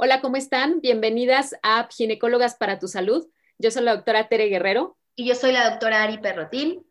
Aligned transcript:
Hola, 0.00 0.20
¿cómo 0.20 0.36
están? 0.36 0.80
Bienvenidas 0.80 1.56
a 1.60 1.88
Ginecólogas 1.90 2.54
para 2.54 2.78
tu 2.78 2.86
Salud. 2.86 3.26
Yo 3.58 3.72
soy 3.72 3.82
la 3.82 3.96
doctora 3.96 4.28
Tere 4.28 4.44
Guerrero. 4.44 4.96
Y 5.16 5.26
yo 5.26 5.34
soy 5.34 5.50
la 5.50 5.68
doctora 5.68 6.04
Ari 6.04 6.18
Perrotín. 6.18 6.86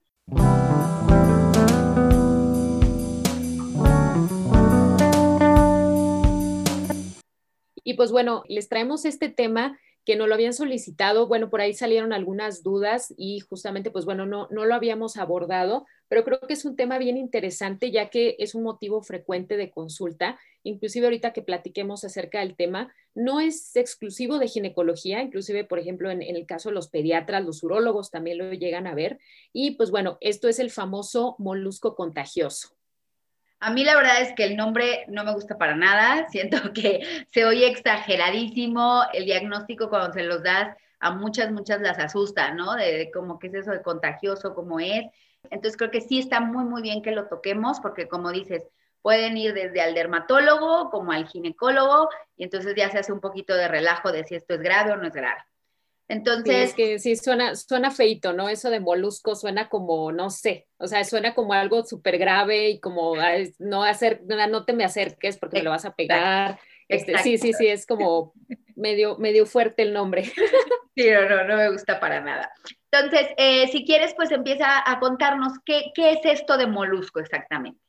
Y 7.82 7.94
pues 7.94 8.12
bueno, 8.12 8.44
les 8.50 8.68
traemos 8.68 9.06
este 9.06 9.30
tema 9.30 9.80
que 10.08 10.16
no 10.16 10.26
lo 10.26 10.36
habían 10.36 10.54
solicitado. 10.54 11.28
Bueno, 11.28 11.50
por 11.50 11.60
ahí 11.60 11.74
salieron 11.74 12.14
algunas 12.14 12.64
dudas 12.64 13.14
y 13.18 13.42
justamente, 13.42 13.92
pues 13.92 14.06
bueno, 14.06 14.26
no, 14.26 14.48
no 14.52 14.64
lo 14.64 14.74
habíamos 14.74 15.18
abordado, 15.18 15.86
pero 16.08 16.24
creo 16.24 16.40
que 16.40 16.54
es 16.54 16.64
un 16.64 16.78
tema 16.78 16.98
bien 16.98 17.18
interesante 17.18 17.92
ya 17.92 18.10
que 18.10 18.38
es 18.40 18.56
un 18.56 18.64
motivo 18.64 19.02
frecuente 19.02 19.58
de 19.58 19.70
consulta. 19.70 20.40
Inclusive 20.64 21.08
ahorita 21.08 21.34
que 21.34 21.42
platiquemos 21.42 22.06
acerca 22.06 22.40
del 22.40 22.56
tema, 22.56 22.90
no 23.16 23.42
es 23.42 23.76
exclusivo 23.76 24.40
de 24.40 24.48
ginecología, 24.48 25.22
inclusive, 25.22 25.66
por 25.66 25.78
ejemplo, 25.78 26.10
en, 26.10 26.22
en 26.22 26.38
el 26.38 26.46
caso 26.46 26.70
de 26.70 26.76
los 26.76 26.88
pediatras, 26.88 27.44
los 27.44 27.62
urólogos 27.62 28.10
también 28.10 28.38
lo 28.38 28.54
llegan 28.54 28.88
a 28.88 28.96
ver. 28.96 29.20
Y 29.52 29.72
pues 29.72 29.92
bueno, 29.92 30.18
esto 30.22 30.48
es 30.48 30.60
el 30.60 30.72
famoso 30.72 31.36
molusco 31.38 31.96
contagioso. 31.96 32.77
A 33.60 33.72
mí 33.72 33.84
la 33.84 33.96
verdad 33.96 34.22
es 34.22 34.34
que 34.34 34.44
el 34.44 34.56
nombre 34.56 35.06
no 35.08 35.24
me 35.24 35.34
gusta 35.34 35.58
para 35.58 35.76
nada, 35.76 36.28
siento 36.32 36.74
que 36.74 37.26
se 37.32 37.46
oye 37.46 37.68
exageradísimo, 37.68 39.04
el 39.14 39.26
diagnóstico 39.26 39.90
cuando 39.90 40.14
se 40.14 40.24
los 40.24 40.44
das 40.44 40.76
a 41.00 41.12
muchas, 41.12 41.52
muchas 41.52 41.82
las 41.82 42.00
asusta, 42.00 42.54
¿no? 42.54 42.76
De, 42.76 43.12
cómo 43.14 43.40
que 43.40 43.48
es 43.48 43.54
eso 43.54 43.72
de 43.72 43.82
contagioso, 43.82 44.56
cómo 44.56 44.80
es. 44.80 45.06
Entonces 45.50 45.78
creo 45.78 45.92
que 45.92 46.02
sí 46.02 46.20
está 46.20 46.40
muy, 46.40 46.66
muy 46.66 46.82
bien 46.82 47.02
que 47.02 47.12
lo 47.12 47.28
toquemos 47.28 47.80
porque 47.80 48.08
como 48.08 48.32
dices, 48.32 48.64
pueden 49.02 49.38
ir 49.38 49.54
desde 49.54 49.82
al 49.82 49.94
dermatólogo 49.94 50.90
como 50.90 51.12
al 51.12 51.28
ginecólogo 51.28 52.10
y 52.36 52.44
entonces 52.44 52.76
ya 52.76 52.90
se 52.90 53.00
hace 53.00 53.14
un 53.14 53.22
poquito 53.22 53.56
de 53.56 53.68
relajo 53.68 54.12
de 54.12 54.24
si 54.26 54.36
esto 54.36 54.56
es 54.56 54.62
grave 54.62 54.92
o 54.92 54.98
no 54.98 55.08
es 55.08 55.14
grave. 55.14 55.42
Entonces. 56.08 56.56
Sí, 56.56 56.62
es 56.62 56.74
que 56.74 57.00
sí, 57.00 57.16
suena, 57.16 57.56
suena 57.56 57.92
feito, 57.92 58.34
¿no? 58.34 58.50
Eso 58.50 58.70
de 58.70 58.80
molusco 58.80 59.36
suena 59.36 59.70
como, 59.70 60.12
no 60.12 60.30
sé, 60.30 60.68
o 60.78 60.88
sea, 60.88 61.04
suena 61.04 61.34
como 61.36 61.54
algo 61.54 61.84
súper 61.84 62.18
grave 62.18 62.70
y 62.70 62.80
como 62.80 63.16
no 63.60 63.84
hacer, 63.84 64.22
no 64.26 64.66
te 64.66 64.74
me 64.74 64.86
acerques 64.86 65.38
porque 65.38 65.58
me 65.58 65.64
lo 65.64 65.72
vas 65.72 65.86
a 65.86 65.96
pegar. 65.96 66.60
Este, 66.88 67.18
sí, 67.18 67.38
sí, 67.38 67.52
sí, 67.52 67.68
es 67.68 67.86
como 67.86 68.34
medio, 68.76 69.18
medio 69.18 69.46
fuerte 69.46 69.84
el 69.84 69.94
nombre. 69.94 70.24
Sí, 70.98 71.12
no, 71.12 71.30
no, 71.30 71.44
no 71.44 71.58
me 71.58 71.70
gusta 71.70 72.00
para 72.00 72.22
nada. 72.22 72.52
Entonces, 72.92 73.28
eh, 73.38 73.68
si 73.68 73.86
quieres, 73.86 74.16
pues 74.16 74.32
empieza 74.32 74.82
a 74.84 75.00
contarnos 75.00 75.54
qué, 75.64 75.92
qué 75.94 76.14
es 76.14 76.22
esto 76.24 76.58
de 76.58 76.66
molusco 76.66 77.20
exactamente 77.20 77.80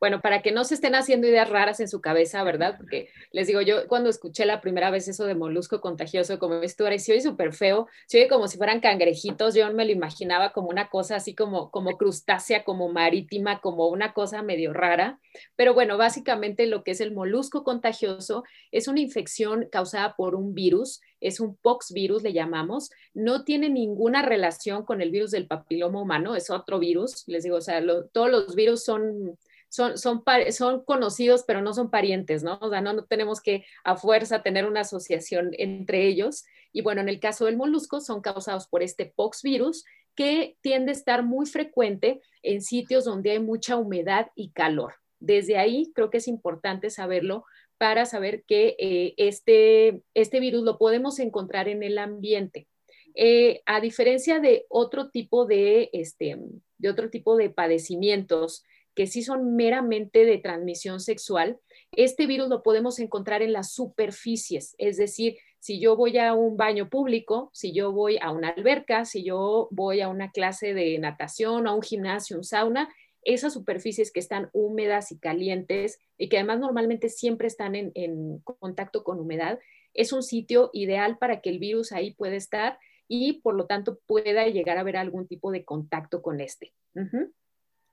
bueno, 0.00 0.22
para 0.22 0.40
que 0.40 0.50
no 0.50 0.64
se 0.64 0.74
estén 0.74 0.94
haciendo 0.94 1.26
ideas 1.26 1.50
raras 1.50 1.78
en 1.78 1.88
su 1.88 2.00
cabeza, 2.00 2.42
¿verdad? 2.42 2.74
Porque 2.78 3.10
les 3.32 3.46
digo, 3.46 3.60
yo 3.60 3.86
cuando 3.86 4.08
escuché 4.08 4.46
la 4.46 4.62
primera 4.62 4.90
vez 4.90 5.06
eso 5.08 5.26
de 5.26 5.34
molusco 5.34 5.82
contagioso, 5.82 6.38
como 6.38 6.54
esto 6.62 6.86
era, 6.86 6.98
se 6.98 7.12
oye 7.12 7.20
súper 7.20 7.52
feo, 7.52 7.86
se 8.06 8.18
oye 8.18 8.28
como 8.28 8.48
si 8.48 8.56
fueran 8.56 8.80
cangrejitos, 8.80 9.54
yo 9.54 9.70
me 9.72 9.84
lo 9.84 9.92
imaginaba 9.92 10.52
como 10.52 10.68
una 10.68 10.88
cosa 10.88 11.16
así 11.16 11.34
como, 11.34 11.70
como 11.70 11.98
crustácea, 11.98 12.64
como 12.64 12.88
marítima, 12.88 13.60
como 13.60 13.88
una 13.88 14.14
cosa 14.14 14.42
medio 14.42 14.72
rara. 14.72 15.20
Pero 15.54 15.74
bueno, 15.74 15.98
básicamente 15.98 16.66
lo 16.66 16.82
que 16.82 16.92
es 16.92 17.00
el 17.02 17.12
molusco 17.12 17.62
contagioso 17.62 18.42
es 18.72 18.88
una 18.88 19.00
infección 19.00 19.68
causada 19.70 20.16
por 20.16 20.34
un 20.34 20.54
virus, 20.54 21.02
es 21.20 21.40
un 21.40 21.56
pox 21.56 21.92
virus, 21.92 22.22
le 22.22 22.32
llamamos, 22.32 22.90
no 23.12 23.44
tiene 23.44 23.68
ninguna 23.68 24.22
relación 24.22 24.84
con 24.84 25.02
el 25.02 25.10
virus 25.10 25.30
del 25.30 25.46
papiloma 25.46 26.00
humano, 26.00 26.34
es 26.34 26.48
otro 26.48 26.78
virus, 26.78 27.24
les 27.26 27.44
digo, 27.44 27.56
o 27.56 27.60
sea, 27.60 27.82
todos 28.12 28.30
los 28.30 28.54
virus 28.54 28.82
son 28.82 29.36
son, 29.70 29.96
son, 29.96 30.22
son 30.50 30.84
conocidos, 30.84 31.44
pero 31.46 31.62
no 31.62 31.72
son 31.72 31.90
parientes, 31.90 32.42
¿no? 32.42 32.58
O 32.60 32.68
sea, 32.68 32.80
no, 32.80 32.92
no 32.92 33.04
tenemos 33.04 33.40
que 33.40 33.64
a 33.84 33.96
fuerza 33.96 34.42
tener 34.42 34.66
una 34.66 34.80
asociación 34.80 35.52
entre 35.52 36.06
ellos. 36.06 36.44
Y 36.72 36.82
bueno, 36.82 37.00
en 37.00 37.08
el 37.08 37.20
caso 37.20 37.46
del 37.46 37.56
molusco, 37.56 38.00
son 38.00 38.20
causados 38.20 38.66
por 38.66 38.82
este 38.82 39.06
pox 39.06 39.42
virus 39.42 39.84
que 40.16 40.56
tiende 40.60 40.90
a 40.90 40.94
estar 40.94 41.22
muy 41.22 41.46
frecuente 41.46 42.20
en 42.42 42.62
sitios 42.62 43.04
donde 43.04 43.30
hay 43.30 43.38
mucha 43.38 43.76
humedad 43.76 44.30
y 44.34 44.50
calor. 44.50 44.94
Desde 45.20 45.56
ahí 45.56 45.92
creo 45.94 46.10
que 46.10 46.18
es 46.18 46.28
importante 46.28 46.90
saberlo 46.90 47.44
para 47.78 48.06
saber 48.06 48.42
que 48.44 48.76
eh, 48.78 49.14
este, 49.16 50.02
este 50.14 50.40
virus 50.40 50.64
lo 50.64 50.78
podemos 50.78 51.18
encontrar 51.20 51.68
en 51.68 51.82
el 51.82 51.96
ambiente. 51.96 52.66
Eh, 53.14 53.62
a 53.66 53.80
diferencia 53.80 54.40
de 54.40 54.66
otro 54.68 55.10
tipo 55.10 55.46
de, 55.46 55.90
este, 55.92 56.38
de 56.78 56.90
otro 56.90 57.08
tipo 57.08 57.36
de 57.36 57.50
padecimientos 57.50 58.64
que 58.94 59.06
sí 59.06 59.22
son 59.22 59.54
meramente 59.56 60.24
de 60.24 60.38
transmisión 60.38 61.00
sexual, 61.00 61.58
este 61.92 62.26
virus 62.26 62.48
lo 62.48 62.62
podemos 62.62 62.98
encontrar 62.98 63.42
en 63.42 63.52
las 63.52 63.72
superficies, 63.72 64.74
es 64.78 64.96
decir, 64.96 65.36
si 65.60 65.78
yo 65.78 65.94
voy 65.94 66.16
a 66.16 66.32
un 66.32 66.56
baño 66.56 66.88
público, 66.88 67.50
si 67.52 67.72
yo 67.72 67.92
voy 67.92 68.18
a 68.20 68.30
una 68.32 68.48
alberca, 68.48 69.04
si 69.04 69.22
yo 69.22 69.68
voy 69.70 70.00
a 70.00 70.08
una 70.08 70.30
clase 70.32 70.72
de 70.72 70.98
natación, 70.98 71.66
a 71.66 71.74
un 71.74 71.82
gimnasio, 71.82 72.38
un 72.38 72.44
sauna, 72.44 72.88
esas 73.22 73.52
superficies 73.52 74.10
que 74.10 74.20
están 74.20 74.48
húmedas 74.54 75.12
y 75.12 75.18
calientes 75.18 75.98
y 76.16 76.30
que 76.30 76.38
además 76.38 76.60
normalmente 76.60 77.10
siempre 77.10 77.46
están 77.46 77.74
en, 77.74 78.38
contacto 78.38 79.04
con 79.04 79.20
humedad, 79.20 79.58
es 79.92 80.14
un 80.14 80.22
sitio 80.22 80.70
ideal 80.72 81.18
para 81.18 81.42
que 81.42 81.50
el 81.50 81.58
virus 81.58 81.92
ahí 81.92 82.14
pueda 82.14 82.36
estar 82.36 82.78
y 83.06 83.34
por 83.42 83.54
lo 83.54 83.66
tanto 83.66 83.98
pueda 84.06 84.46
llegar 84.46 84.78
a 84.78 84.80
haber 84.80 84.96
algún 84.96 85.26
tipo 85.26 85.50
de 85.50 85.64
contacto 85.64 86.22
con 86.22 86.40
este. 86.40 86.72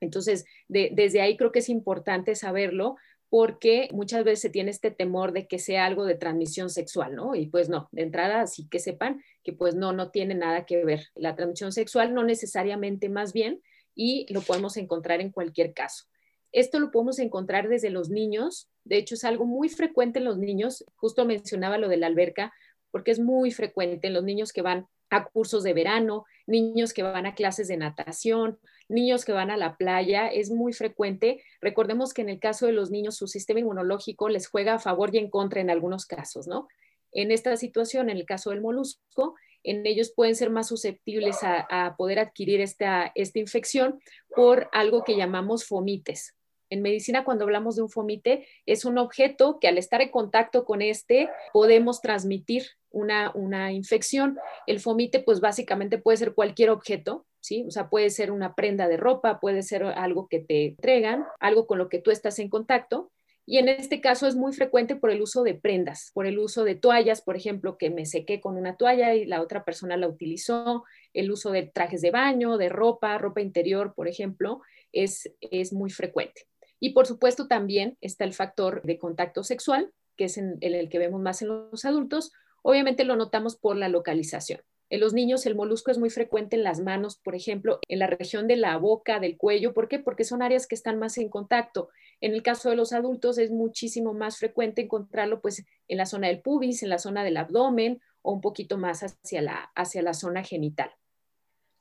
Entonces, 0.00 0.44
desde 0.68 1.20
ahí 1.20 1.36
creo 1.36 1.52
que 1.52 1.58
es 1.60 1.68
importante 1.68 2.34
saberlo 2.34 2.96
porque 3.30 3.88
muchas 3.92 4.24
veces 4.24 4.40
se 4.40 4.50
tiene 4.50 4.70
este 4.70 4.90
temor 4.90 5.32
de 5.32 5.46
que 5.46 5.58
sea 5.58 5.84
algo 5.84 6.06
de 6.06 6.14
transmisión 6.14 6.70
sexual, 6.70 7.14
¿no? 7.14 7.34
Y 7.34 7.46
pues 7.46 7.68
no, 7.68 7.88
de 7.92 8.02
entrada 8.02 8.46
sí 8.46 8.66
que 8.68 8.78
sepan 8.78 9.22
que 9.44 9.52
pues 9.52 9.74
no, 9.74 9.92
no 9.92 10.10
tiene 10.10 10.34
nada 10.34 10.64
que 10.64 10.84
ver. 10.84 11.08
La 11.14 11.36
transmisión 11.36 11.72
sexual 11.72 12.14
no 12.14 12.24
necesariamente 12.24 13.08
más 13.08 13.32
bien 13.32 13.60
y 13.94 14.26
lo 14.32 14.40
podemos 14.40 14.76
encontrar 14.76 15.20
en 15.20 15.30
cualquier 15.30 15.74
caso. 15.74 16.04
Esto 16.52 16.78
lo 16.78 16.90
podemos 16.90 17.18
encontrar 17.18 17.68
desde 17.68 17.90
los 17.90 18.08
niños, 18.08 18.70
de 18.84 18.96
hecho 18.96 19.14
es 19.14 19.24
algo 19.24 19.44
muy 19.44 19.68
frecuente 19.68 20.18
en 20.18 20.24
los 20.24 20.38
niños, 20.38 20.84
justo 20.96 21.26
mencionaba 21.26 21.76
lo 21.76 21.88
de 21.88 21.98
la 21.98 22.06
alberca, 22.06 22.54
porque 22.90 23.10
es 23.10 23.18
muy 23.18 23.50
frecuente 23.50 24.06
en 24.06 24.14
los 24.14 24.24
niños 24.24 24.54
que 24.54 24.62
van 24.62 24.86
a 25.10 25.24
cursos 25.24 25.62
de 25.62 25.72
verano, 25.72 26.24
niños 26.46 26.92
que 26.92 27.02
van 27.02 27.26
a 27.26 27.34
clases 27.34 27.68
de 27.68 27.76
natación, 27.76 28.58
niños 28.88 29.24
que 29.24 29.32
van 29.32 29.50
a 29.50 29.56
la 29.56 29.76
playa, 29.76 30.28
es 30.28 30.50
muy 30.50 30.72
frecuente. 30.72 31.42
Recordemos 31.60 32.12
que 32.12 32.22
en 32.22 32.28
el 32.28 32.40
caso 32.40 32.66
de 32.66 32.72
los 32.72 32.90
niños 32.90 33.16
su 33.16 33.26
sistema 33.26 33.60
inmunológico 33.60 34.28
les 34.28 34.48
juega 34.48 34.74
a 34.74 34.78
favor 34.78 35.14
y 35.14 35.18
en 35.18 35.30
contra 35.30 35.60
en 35.60 35.70
algunos 35.70 36.06
casos, 36.06 36.46
¿no? 36.46 36.68
En 37.12 37.30
esta 37.30 37.56
situación, 37.56 38.10
en 38.10 38.16
el 38.16 38.26
caso 38.26 38.50
del 38.50 38.60
molusco, 38.60 39.34
en 39.62 39.86
ellos 39.86 40.12
pueden 40.14 40.36
ser 40.36 40.50
más 40.50 40.68
susceptibles 40.68 41.38
a, 41.42 41.94
poder 41.96 42.18
adquirir 42.18 42.60
esta, 42.60 43.10
esta 43.14 43.38
infección 43.38 44.00
por 44.34 44.68
algo 44.72 45.04
que 45.04 45.16
llamamos 45.16 45.64
fomites. 45.64 46.37
En 46.70 46.82
medicina, 46.82 47.24
cuando 47.24 47.44
hablamos 47.44 47.76
de 47.76 47.82
un 47.82 47.90
fomite, 47.90 48.46
es 48.66 48.84
un 48.84 48.98
objeto 48.98 49.58
que 49.60 49.68
al 49.68 49.78
estar 49.78 50.02
en 50.02 50.10
contacto 50.10 50.64
con 50.64 50.82
este 50.82 51.30
podemos 51.52 52.00
transmitir 52.00 52.64
una, 52.90 53.30
una 53.34 53.72
infección. 53.72 54.38
El 54.66 54.80
fomite, 54.80 55.20
pues 55.20 55.40
básicamente 55.40 55.98
puede 55.98 56.18
ser 56.18 56.34
cualquier 56.34 56.70
objeto, 56.70 57.26
¿sí? 57.40 57.64
O 57.66 57.70
sea, 57.70 57.88
puede 57.88 58.10
ser 58.10 58.30
una 58.30 58.54
prenda 58.54 58.88
de 58.88 58.96
ropa, 58.96 59.40
puede 59.40 59.62
ser 59.62 59.84
algo 59.84 60.28
que 60.28 60.40
te 60.40 60.66
entregan, 60.66 61.24
algo 61.40 61.66
con 61.66 61.78
lo 61.78 61.88
que 61.88 61.98
tú 61.98 62.10
estás 62.10 62.38
en 62.38 62.48
contacto. 62.48 63.10
Y 63.50 63.56
en 63.56 63.70
este 63.70 64.02
caso 64.02 64.26
es 64.26 64.36
muy 64.36 64.52
frecuente 64.52 64.94
por 64.94 65.10
el 65.10 65.22
uso 65.22 65.42
de 65.42 65.54
prendas, 65.54 66.10
por 66.12 66.26
el 66.26 66.38
uso 66.38 66.64
de 66.64 66.74
toallas, 66.74 67.22
por 67.22 67.34
ejemplo, 67.34 67.78
que 67.78 67.88
me 67.88 68.04
sequé 68.04 68.42
con 68.42 68.58
una 68.58 68.76
toalla 68.76 69.14
y 69.14 69.24
la 69.24 69.40
otra 69.40 69.64
persona 69.64 69.96
la 69.96 70.06
utilizó, 70.06 70.84
el 71.14 71.30
uso 71.30 71.50
de 71.50 71.62
trajes 71.62 72.02
de 72.02 72.10
baño, 72.10 72.58
de 72.58 72.68
ropa, 72.68 73.16
ropa 73.16 73.40
interior, 73.40 73.94
por 73.94 74.06
ejemplo, 74.06 74.60
es, 74.92 75.32
es 75.40 75.72
muy 75.72 75.88
frecuente. 75.88 76.42
Y 76.80 76.90
por 76.90 77.06
supuesto 77.06 77.48
también 77.48 77.96
está 78.00 78.24
el 78.24 78.34
factor 78.34 78.82
de 78.82 78.98
contacto 78.98 79.42
sexual, 79.42 79.92
que 80.16 80.24
es 80.24 80.38
en, 80.38 80.58
el 80.60 80.88
que 80.88 80.98
vemos 80.98 81.20
más 81.20 81.42
en 81.42 81.48
los 81.48 81.84
adultos. 81.84 82.32
Obviamente 82.62 83.04
lo 83.04 83.16
notamos 83.16 83.56
por 83.56 83.76
la 83.76 83.88
localización. 83.88 84.60
En 84.90 85.00
los 85.00 85.12
niños 85.12 85.44
el 85.44 85.54
molusco 85.54 85.90
es 85.90 85.98
muy 85.98 86.08
frecuente 86.08 86.56
en 86.56 86.62
las 86.62 86.80
manos, 86.80 87.18
por 87.18 87.34
ejemplo, 87.34 87.78
en 87.88 87.98
la 87.98 88.06
región 88.06 88.46
de 88.46 88.56
la 88.56 88.76
boca, 88.78 89.20
del 89.20 89.36
cuello. 89.36 89.74
¿Por 89.74 89.88
qué? 89.88 89.98
Porque 89.98 90.24
son 90.24 90.40
áreas 90.40 90.66
que 90.66 90.74
están 90.74 90.98
más 90.98 91.18
en 91.18 91.28
contacto. 91.28 91.90
En 92.20 92.32
el 92.32 92.42
caso 92.42 92.70
de 92.70 92.76
los 92.76 92.92
adultos 92.92 93.36
es 93.38 93.50
muchísimo 93.50 94.14
más 94.14 94.38
frecuente 94.38 94.82
encontrarlo 94.82 95.40
pues 95.40 95.64
en 95.88 95.98
la 95.98 96.06
zona 96.06 96.28
del 96.28 96.40
pubis, 96.40 96.82
en 96.82 96.88
la 96.88 96.98
zona 96.98 97.22
del 97.22 97.36
abdomen 97.36 98.00
o 98.22 98.32
un 98.32 98.40
poquito 98.40 98.78
más 98.78 99.02
hacia 99.02 99.42
la, 99.42 99.70
hacia 99.74 100.02
la 100.02 100.14
zona 100.14 100.42
genital. 100.42 100.90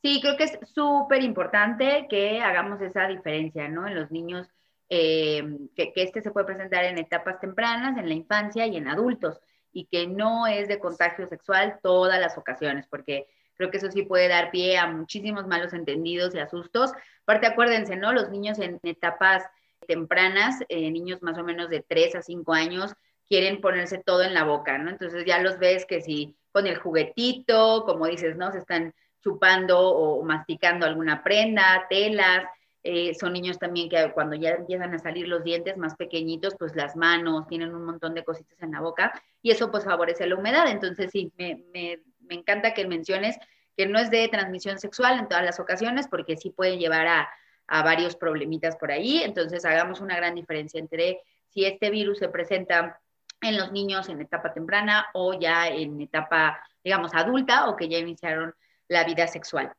Sí, 0.03 0.19
creo 0.21 0.37
que 0.37 0.43
es 0.43 0.59
súper 0.73 1.23
importante 1.23 2.07
que 2.09 2.39
hagamos 2.41 2.81
esa 2.81 3.07
diferencia, 3.07 3.67
¿no? 3.67 3.87
En 3.87 3.95
los 3.95 4.11
niños 4.11 4.47
eh, 4.89 5.43
que, 5.75 5.91
este 5.95 6.21
se 6.21 6.31
puede 6.31 6.45
presentar 6.45 6.85
en 6.85 6.97
etapas 6.97 7.39
tempranas, 7.39 7.97
en 7.97 8.07
la 8.07 8.13
infancia 8.13 8.65
y 8.67 8.77
en 8.77 8.87
adultos, 8.87 9.39
y 9.71 9.85
que 9.85 10.07
no 10.07 10.47
es 10.47 10.67
de 10.67 10.79
contagio 10.79 11.27
sexual 11.27 11.79
todas 11.83 12.19
las 12.19 12.37
ocasiones, 12.37 12.87
porque 12.87 13.27
creo 13.55 13.69
que 13.69 13.77
eso 13.77 13.91
sí 13.91 14.03
puede 14.03 14.27
dar 14.27 14.51
pie 14.51 14.77
a 14.77 14.87
muchísimos 14.87 15.47
malos 15.47 15.73
entendidos 15.73 16.33
y 16.35 16.39
asustos. 16.39 16.91
Aparte, 17.23 17.47
acuérdense, 17.47 17.95
¿no? 17.95 18.13
Los 18.13 18.29
niños 18.29 18.59
en 18.59 18.79
etapas 18.83 19.43
tempranas, 19.87 20.63
eh, 20.69 20.89
niños 20.91 21.21
más 21.21 21.37
o 21.37 21.43
menos 21.43 21.69
de 21.69 21.81
3 21.81 22.15
a 22.15 22.21
5 22.21 22.53
años, 22.53 22.93
quieren 23.27 23.61
ponerse 23.61 23.97
todo 23.97 24.23
en 24.23 24.33
la 24.33 24.43
boca, 24.43 24.77
¿no? 24.77 24.89
Entonces 24.89 25.25
ya 25.25 25.41
los 25.41 25.59
ves 25.59 25.85
que 25.85 26.01
si 26.01 26.37
con 26.51 26.65
el 26.65 26.77
juguetito, 26.77 27.83
como 27.85 28.07
dices, 28.07 28.37
¿no? 28.37 28.51
Se 28.51 28.59
están 28.59 28.93
chupando 29.21 29.79
o 29.79 30.23
masticando 30.23 30.85
alguna 30.85 31.23
prenda, 31.23 31.85
telas. 31.89 32.45
Eh, 32.89 33.13
son 33.15 33.33
niños 33.33 33.59
también 33.59 33.89
que 33.89 34.13
cuando 34.13 34.37
ya 34.37 34.51
empiezan 34.51 34.93
a 34.93 34.99
salir 34.99 35.27
los 35.27 35.43
dientes 35.43 35.75
más 35.75 35.95
pequeñitos, 35.95 36.55
pues 36.57 36.73
las 36.73 36.95
manos, 36.95 37.45
tienen 37.47 37.75
un 37.75 37.83
montón 37.83 38.13
de 38.13 38.23
cositas 38.23 38.61
en 38.61 38.71
la 38.71 38.79
boca 38.79 39.11
y 39.41 39.51
eso 39.51 39.69
pues 39.69 39.83
favorece 39.83 40.25
la 40.25 40.35
humedad. 40.35 40.69
Entonces 40.69 41.11
sí, 41.11 41.33
me, 41.37 41.65
me, 41.73 41.99
me 42.21 42.35
encanta 42.35 42.73
que 42.73 42.87
menciones 42.87 43.37
que 43.75 43.87
no 43.87 43.99
es 43.99 44.09
de 44.09 44.25
transmisión 44.29 44.79
sexual 44.79 45.19
en 45.19 45.27
todas 45.27 45.43
las 45.43 45.59
ocasiones 45.59 46.07
porque 46.07 46.37
sí 46.37 46.49
puede 46.49 46.77
llevar 46.77 47.07
a, 47.07 47.29
a 47.67 47.83
varios 47.83 48.15
problemitas 48.15 48.77
por 48.77 48.89
ahí. 48.89 49.21
Entonces 49.21 49.65
hagamos 49.65 49.99
una 49.99 50.15
gran 50.15 50.33
diferencia 50.33 50.79
entre 50.79 51.19
si 51.49 51.65
este 51.65 51.89
virus 51.89 52.19
se 52.19 52.29
presenta 52.29 53.01
en 53.41 53.57
los 53.57 53.73
niños 53.73 54.07
en 54.07 54.21
etapa 54.21 54.53
temprana 54.53 55.07
o 55.13 55.37
ya 55.37 55.67
en 55.67 55.99
etapa, 55.99 56.63
digamos, 56.81 57.13
adulta 57.13 57.67
o 57.67 57.75
que 57.75 57.89
ya 57.89 57.97
iniciaron 57.97 58.55
la 58.87 59.03
vida 59.03 59.27
sexual. 59.27 59.73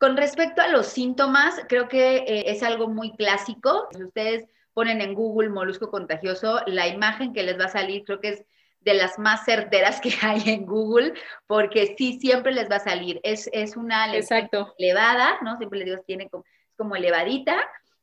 Con 0.00 0.16
respecto 0.16 0.62
a 0.62 0.68
los 0.68 0.86
síntomas, 0.86 1.60
creo 1.68 1.86
que 1.86 2.16
eh, 2.16 2.44
es 2.46 2.62
algo 2.62 2.88
muy 2.88 3.14
clásico. 3.16 3.86
Si 3.92 4.02
ustedes 4.02 4.46
ponen 4.72 5.02
en 5.02 5.12
Google 5.12 5.50
molusco 5.50 5.90
contagioso, 5.90 6.62
la 6.66 6.88
imagen 6.88 7.34
que 7.34 7.42
les 7.42 7.60
va 7.60 7.66
a 7.66 7.68
salir 7.68 8.04
creo 8.06 8.18
que 8.18 8.30
es 8.30 8.44
de 8.80 8.94
las 8.94 9.18
más 9.18 9.44
certeras 9.44 10.00
que 10.00 10.10
hay 10.22 10.40
en 10.46 10.64
Google, 10.64 11.12
porque 11.46 11.94
sí, 11.98 12.18
siempre 12.18 12.52
les 12.52 12.70
va 12.70 12.76
a 12.76 12.80
salir. 12.80 13.20
Es, 13.22 13.50
es 13.52 13.76
una 13.76 14.16
Exacto. 14.16 14.74
elevada, 14.78 15.38
¿no? 15.42 15.58
Siempre 15.58 15.80
les 15.80 15.88
digo, 15.90 16.02
tiene 16.06 16.30
como, 16.30 16.44
es 16.46 16.76
como 16.78 16.96
elevadita 16.96 17.56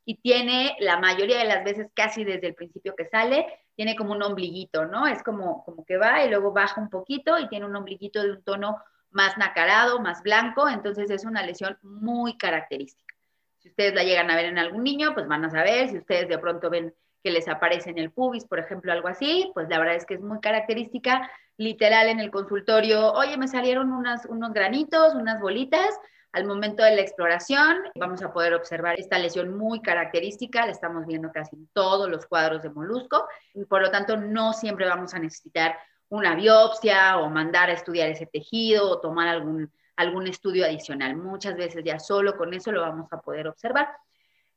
y 0.04 0.20
tiene 0.20 0.76
la 0.78 1.00
mayoría 1.00 1.38
de 1.38 1.46
las 1.46 1.64
veces 1.64 1.88
casi 1.94 2.22
desde 2.22 2.46
el 2.46 2.54
principio 2.54 2.94
que 2.94 3.08
sale, 3.08 3.44
tiene 3.74 3.96
como 3.96 4.12
un 4.12 4.22
ombliguito, 4.22 4.86
¿no? 4.86 5.08
Es 5.08 5.24
como, 5.24 5.64
como 5.64 5.84
que 5.84 5.96
va 5.96 6.24
y 6.24 6.30
luego 6.30 6.52
baja 6.52 6.80
un 6.80 6.90
poquito 6.90 7.40
y 7.40 7.48
tiene 7.48 7.66
un 7.66 7.74
ombliguito 7.74 8.22
de 8.22 8.30
un 8.30 8.42
tono 8.44 8.78
más 9.10 9.36
nacarado, 9.38 10.00
más 10.00 10.22
blanco, 10.22 10.68
entonces 10.68 11.10
es 11.10 11.24
una 11.24 11.42
lesión 11.42 11.78
muy 11.82 12.36
característica. 12.36 13.14
Si 13.58 13.68
ustedes 13.68 13.94
la 13.94 14.04
llegan 14.04 14.30
a 14.30 14.36
ver 14.36 14.46
en 14.46 14.58
algún 14.58 14.84
niño, 14.84 15.14
pues 15.14 15.26
van 15.26 15.44
a 15.44 15.50
saber, 15.50 15.88
si 15.88 15.98
ustedes 15.98 16.28
de 16.28 16.38
pronto 16.38 16.70
ven 16.70 16.94
que 17.22 17.30
les 17.30 17.48
aparece 17.48 17.90
en 17.90 17.98
el 17.98 18.12
pubis, 18.12 18.44
por 18.44 18.58
ejemplo, 18.58 18.92
algo 18.92 19.08
así, 19.08 19.50
pues 19.54 19.68
la 19.68 19.78
verdad 19.78 19.96
es 19.96 20.06
que 20.06 20.14
es 20.14 20.20
muy 20.20 20.40
característica, 20.40 21.28
literal 21.56 22.08
en 22.08 22.20
el 22.20 22.30
consultorio, 22.30 23.12
oye, 23.12 23.36
me 23.36 23.48
salieron 23.48 23.92
unas, 23.92 24.24
unos 24.26 24.52
granitos, 24.52 25.14
unas 25.14 25.40
bolitas, 25.40 25.90
al 26.32 26.44
momento 26.44 26.84
de 26.84 26.94
la 26.94 27.00
exploración 27.00 27.78
vamos 27.96 28.22
a 28.22 28.32
poder 28.32 28.54
observar 28.54 29.00
esta 29.00 29.18
lesión 29.18 29.56
muy 29.56 29.80
característica, 29.80 30.66
la 30.66 30.72
estamos 30.72 31.06
viendo 31.06 31.32
casi 31.32 31.56
en 31.56 31.66
todos 31.72 32.08
los 32.08 32.26
cuadros 32.26 32.62
de 32.62 32.70
molusco, 32.70 33.26
y 33.54 33.64
por 33.64 33.82
lo 33.82 33.90
tanto 33.90 34.16
no 34.16 34.52
siempre 34.52 34.86
vamos 34.86 35.14
a 35.14 35.18
necesitar 35.18 35.76
una 36.10 36.34
biopsia 36.34 37.18
o 37.18 37.28
mandar 37.28 37.70
a 37.70 37.74
estudiar 37.74 38.08
ese 38.08 38.26
tejido 38.26 38.90
o 38.90 39.00
tomar 39.00 39.28
algún, 39.28 39.70
algún 39.96 40.26
estudio 40.26 40.64
adicional. 40.64 41.16
Muchas 41.16 41.56
veces 41.56 41.84
ya 41.84 41.98
solo 41.98 42.36
con 42.36 42.54
eso 42.54 42.72
lo 42.72 42.80
vamos 42.80 43.12
a 43.12 43.20
poder 43.20 43.48
observar. 43.48 43.88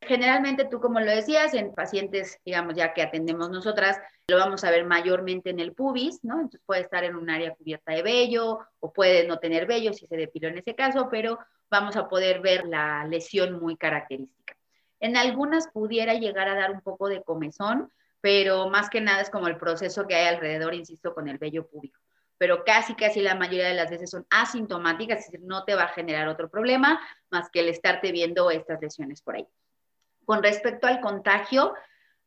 Generalmente, 0.04 0.66
tú 0.66 0.80
como 0.80 1.00
lo 1.00 1.12
decías, 1.12 1.54
en 1.54 1.76
pacientes, 1.76 2.40
digamos, 2.44 2.76
ya 2.76 2.94
que 2.94 3.04
atendemos 3.04 3.52
nosotras, 3.52 4.00
lo 4.28 4.38
vamos 4.38 4.64
a 4.64 4.72
ver 4.72 4.84
mayormente 4.84 5.52
en 5.52 5.60
el 5.60 5.74
pubis, 5.74 6.24
¿no? 6.24 6.36
Entonces 6.36 6.62
puede 6.66 6.82
estar 6.82 7.04
en 7.04 7.16
un 7.16 7.30
área 7.30 7.54
cubierta 7.54 7.92
de 7.94 8.02
vello 8.02 8.60
o 8.80 8.92
puede 8.92 9.28
no 9.28 9.38
tener 9.38 9.68
vello 9.68 9.94
si 9.94 10.08
se 10.08 10.18
depiló 10.18 10.48
en 10.48 10.58
ese 10.58 10.74
caso, 10.74 11.08
pero 11.12 11.38
vamos 11.70 11.96
a 11.98 12.10
poder 12.10 12.42
ver 12.42 12.66
la 12.66 13.06
lesión 13.06 13.60
muy 13.60 13.78
característica. 13.78 14.56
En 15.00 15.18
algunas 15.18 15.68
pudiera 15.68 16.16
llegar 16.16 16.48
a 16.48 16.56
dar 16.56 16.72
un 16.72 16.82
poco 16.82 17.08
de 17.08 17.22
comezón, 17.24 17.92
pero 18.22 18.70
más 18.70 18.90
que 18.90 19.02
nada 19.02 19.22
es 19.22 19.30
como 19.30 19.48
el 19.48 19.58
proceso 19.58 20.08
que 20.08 20.16
hay 20.16 20.28
alrededor, 20.28 20.74
insisto, 20.74 21.14
con 21.14 21.28
el 21.28 21.38
vello 21.38 21.68
púbico. 21.68 22.00
Pero 22.38 22.64
casi, 22.64 22.96
casi 22.96 23.22
la 23.22 23.36
mayoría 23.36 23.68
de 23.68 23.74
las 23.74 23.90
veces 23.90 24.10
son 24.10 24.26
asintomáticas, 24.30 25.20
es 25.20 25.32
decir, 25.32 25.46
no 25.46 25.64
te 25.64 25.76
va 25.76 25.84
a 25.84 25.88
generar 25.90 26.28
otro 26.28 26.50
problema 26.50 27.00
más 27.30 27.50
que 27.50 27.60
el 27.60 27.70
estarte 27.70 28.12
viendo 28.12 28.50
estas 28.50 28.82
lesiones 28.82 29.22
por 29.22 29.36
ahí. 29.36 29.48
Con 30.26 30.42
respecto 30.42 30.88
al 30.88 31.02
contagio, 31.02 31.74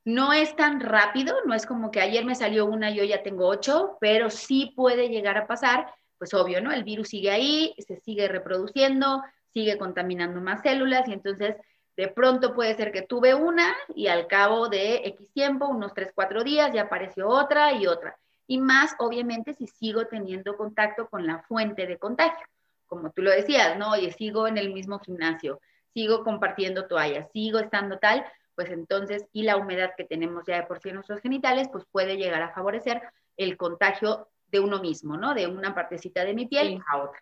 no 0.05 0.33
es 0.33 0.55
tan 0.57 0.81
rápido, 0.81 1.37
no 1.47 1.55
es 1.55 1.65
como 1.67 1.91
que 1.91 2.01
ayer 2.01 2.25
me 2.25 2.35
salió 2.35 2.67
una 2.67 2.91
y 2.91 3.01
hoy 3.01 3.09
ya 3.09 3.23
tengo 3.23 3.49
ocho, 3.49 3.97
pero 4.01 4.31
sí 4.31 4.73
puede 4.77 5.09
llegar 5.09 5.39
a 5.39 5.47
pasar, 5.47 5.93
pues 6.19 6.35
obvio, 6.35 6.61
¿no? 6.61 6.73
El 6.73 6.85
virus 6.85 7.09
sigue 7.09 7.31
ahí, 7.31 7.75
se 7.79 7.99
sigue 8.01 8.29
reproduciendo, 8.29 9.23
sigue 9.49 9.79
contaminando 9.79 10.41
más 10.41 10.63
células 10.63 11.09
y 11.09 11.13
entonces 11.13 11.57
de 11.97 12.09
pronto 12.09 12.55
puede 12.55 12.75
ser 12.75 12.91
que 12.91 13.03
tuve 13.03 13.35
una 13.35 13.75
y 13.95 14.09
al 14.09 14.27
cabo 14.27 14.69
de 14.69 14.97
X 15.07 15.33
tiempo, 15.33 15.67
unos 15.67 15.95
3, 15.95 16.11
4 16.15 16.43
días, 16.43 16.73
ya 16.73 16.83
apareció 16.83 17.29
otra 17.29 17.73
y 17.73 17.87
otra. 17.87 18.17
Y 18.47 18.59
más, 18.59 18.95
obviamente, 18.99 19.55
si 19.55 19.67
sigo 19.67 20.07
teniendo 20.07 20.57
contacto 20.57 21.09
con 21.09 21.27
la 21.27 21.43
fuente 21.43 21.87
de 21.87 21.99
contagio. 21.99 22.47
Como 22.87 23.11
tú 23.11 23.23
lo 23.23 23.31
decías, 23.31 23.79
¿no? 23.79 23.93
Oye, 23.93 24.13
sigo 24.13 24.47
en 24.47 24.59
el 24.59 24.73
mismo 24.73 24.99
gimnasio, 24.99 25.61
sigo 25.95 26.25
compartiendo 26.25 26.87
toallas, 26.87 27.31
sigo 27.33 27.59
estando 27.59 27.99
tal, 27.99 28.27
pues 28.55 28.71
entonces, 28.71 29.25
y 29.33 29.43
la 29.43 29.57
humedad 29.57 29.93
que 29.97 30.05
tenemos 30.05 30.45
ya 30.47 30.57
de 30.57 30.63
por 30.65 30.81
sí 30.81 30.91
en 30.91 30.97
nuestros 30.97 31.21
genitales, 31.21 31.69
pues 31.73 31.85
puede 31.91 32.17
llegar 32.17 32.43
a 32.43 32.53
favorecer 32.53 33.03
el 33.37 33.57
contagio 33.57 34.29
de 34.49 34.61
uno 34.61 34.81
mismo, 34.81 35.17
¿no? 35.17 35.35
De 35.35 35.47
una 35.47 35.75
partecita 35.75 36.25
de 36.25 36.35
mi 36.35 36.47
piel 36.47 36.81
a 36.89 36.99
otra 36.99 37.21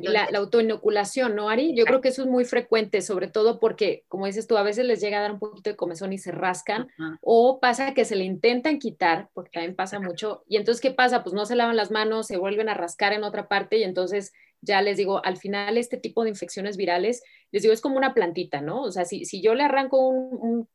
la, 0.00 0.28
autoinoculación, 0.34 1.34
¿no, 1.34 1.48
Ari? 1.48 1.74
Yo 1.74 1.84
creo 1.84 2.00
que 2.00 2.08
eso 2.08 2.22
es 2.22 2.28
muy 2.28 2.44
frecuente, 2.44 3.02
sobre 3.02 3.28
todo 3.28 3.60
porque, 3.60 4.04
como 4.08 4.26
dices 4.26 4.46
tú, 4.46 4.56
a 4.56 4.62
veces 4.62 4.86
les 4.86 5.00
llega 5.00 5.18
a 5.18 5.22
dar 5.22 5.32
un 5.32 5.38
poquito 5.38 5.70
de 5.70 5.76
comezón 5.76 6.12
y 6.12 6.18
se 6.18 6.32
rascan, 6.32 6.88
o 7.20 7.60
pasa 7.60 7.94
que 7.94 8.04
se 8.04 8.16
le 8.16 8.24
intentan 8.24 8.78
quitar, 8.78 9.28
porque 9.34 9.50
también 9.50 9.76
pasa 9.76 10.00
mucho, 10.00 10.44
y 10.48 10.56
entonces, 10.56 10.80
¿qué 10.80 10.90
pasa? 10.90 11.22
Pues 11.22 11.34
no 11.34 11.46
se 11.46 11.56
lavan 11.56 11.76
las 11.76 11.90
manos, 11.90 12.26
se 12.26 12.36
vuelven 12.36 12.68
a 12.68 12.74
rascar 12.74 13.12
en 13.12 13.24
otra 13.24 13.48
parte 13.48 13.78
y 13.78 13.82
entonces 13.82 14.32
ya 14.62 14.80
les 14.80 14.96
digo, 14.96 15.24
al 15.24 15.36
final 15.36 15.76
este 15.76 15.96
tipo 15.96 16.22
de 16.22 16.30
infecciones 16.30 16.76
virales, 16.76 17.22
les 17.50 17.62
digo, 17.62 17.74
es 17.74 17.80
como 17.80 17.96
una 17.96 18.14
plantita, 18.14 18.60
¿no? 18.60 18.82
O 18.82 18.92
sea, 18.92 19.04
si, 19.04 19.24
si 19.24 19.42
yo 19.42 19.54
le 19.54 19.64
arranco 19.64 20.08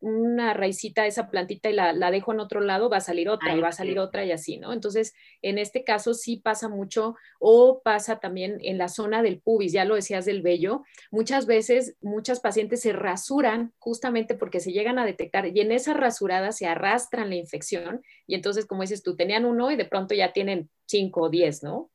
una 0.01 0.53
raicita 0.53 1.03
a 1.03 1.07
esa 1.07 1.29
plantita 1.31 1.69
y 1.69 1.73
la, 1.73 1.93
la, 1.93 2.11
dejo 2.11 2.33
en 2.33 2.41
otro 2.41 2.59
lado, 2.59 2.89
va 2.89 2.97
a 2.97 3.01
salir 3.01 3.29
otra 3.29 3.55
y 3.55 3.61
va 3.61 3.69
a 3.69 3.71
salir 3.71 3.97
otra 3.97 4.25
y 4.25 4.31
así, 4.33 4.57
¿no? 4.57 4.73
Entonces, 4.73 5.13
en 5.41 5.57
este 5.57 5.85
caso 5.85 6.13
sí 6.13 6.35
pasa 6.35 6.67
mucho 6.67 7.15
o 7.39 7.81
pasa 7.81 8.19
también 8.19 8.57
en 8.61 8.77
la 8.77 8.89
zona 8.89 9.23
del 9.23 9.39
pubis, 9.39 9.71
ya 9.71 9.85
lo 9.85 9.95
decías 9.95 10.25
del 10.25 10.41
vello, 10.41 10.83
muchas 11.09 11.45
veces 11.45 11.95
muchas 12.01 12.41
pacientes 12.41 12.81
se 12.81 12.91
rasuran 12.91 13.73
justamente 13.79 14.35
porque 14.35 14.59
se 14.59 14.73
llegan 14.73 14.99
a 14.99 15.05
detectar 15.05 15.47
y 15.47 15.61
en 15.61 15.71
esa 15.71 15.93
rasurada 15.93 16.51
se 16.51 16.67
arrastran 16.67 17.29
la 17.29 17.35
infección 17.35 18.01
y 18.27 18.35
entonces, 18.35 18.65
como 18.65 18.81
dices 18.81 19.01
tú, 19.01 19.15
tenían 19.15 19.45
uno 19.45 19.71
y 19.71 19.77
de 19.77 19.85
pronto 19.85 20.13
ya 20.13 20.33
tienen 20.33 20.69
cinco 20.85 21.21
o 21.21 21.29
diez, 21.29 21.63
¿no? 21.63 21.89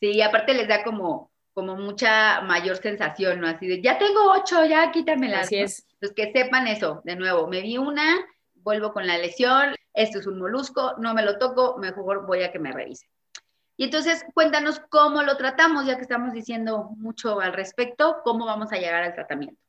Sí, 0.00 0.12
y 0.12 0.22
aparte 0.22 0.54
les 0.54 0.68
da 0.68 0.84
como 0.84 1.31
como 1.52 1.76
mucha 1.76 2.40
mayor 2.42 2.76
sensación, 2.76 3.40
¿no? 3.40 3.48
Así 3.48 3.66
de, 3.66 3.80
ya 3.80 3.98
tengo 3.98 4.32
ocho, 4.32 4.64
ya 4.64 4.90
quítamela. 4.90 5.40
Así 5.40 5.56
es. 5.56 5.86
Pues 6.00 6.12
que 6.12 6.32
sepan 6.32 6.66
eso, 6.66 7.00
de 7.04 7.16
nuevo, 7.16 7.46
me 7.46 7.60
vi 7.60 7.78
una, 7.78 8.16
vuelvo 8.54 8.92
con 8.92 9.06
la 9.06 9.18
lesión, 9.18 9.74
esto 9.94 10.18
es 10.18 10.26
un 10.26 10.38
molusco, 10.38 10.94
no 10.98 11.14
me 11.14 11.22
lo 11.22 11.38
toco, 11.38 11.76
mejor 11.78 12.26
voy 12.26 12.42
a 12.42 12.50
que 12.50 12.58
me 12.58 12.72
revise. 12.72 13.06
Y 13.76 13.84
entonces, 13.84 14.24
cuéntanos 14.34 14.80
cómo 14.90 15.22
lo 15.22 15.36
tratamos, 15.36 15.86
ya 15.86 15.96
que 15.96 16.02
estamos 16.02 16.32
diciendo 16.32 16.90
mucho 16.96 17.40
al 17.40 17.52
respecto, 17.52 18.18
cómo 18.22 18.44
vamos 18.46 18.72
a 18.72 18.76
llegar 18.76 19.02
al 19.02 19.14
tratamiento. 19.14 19.60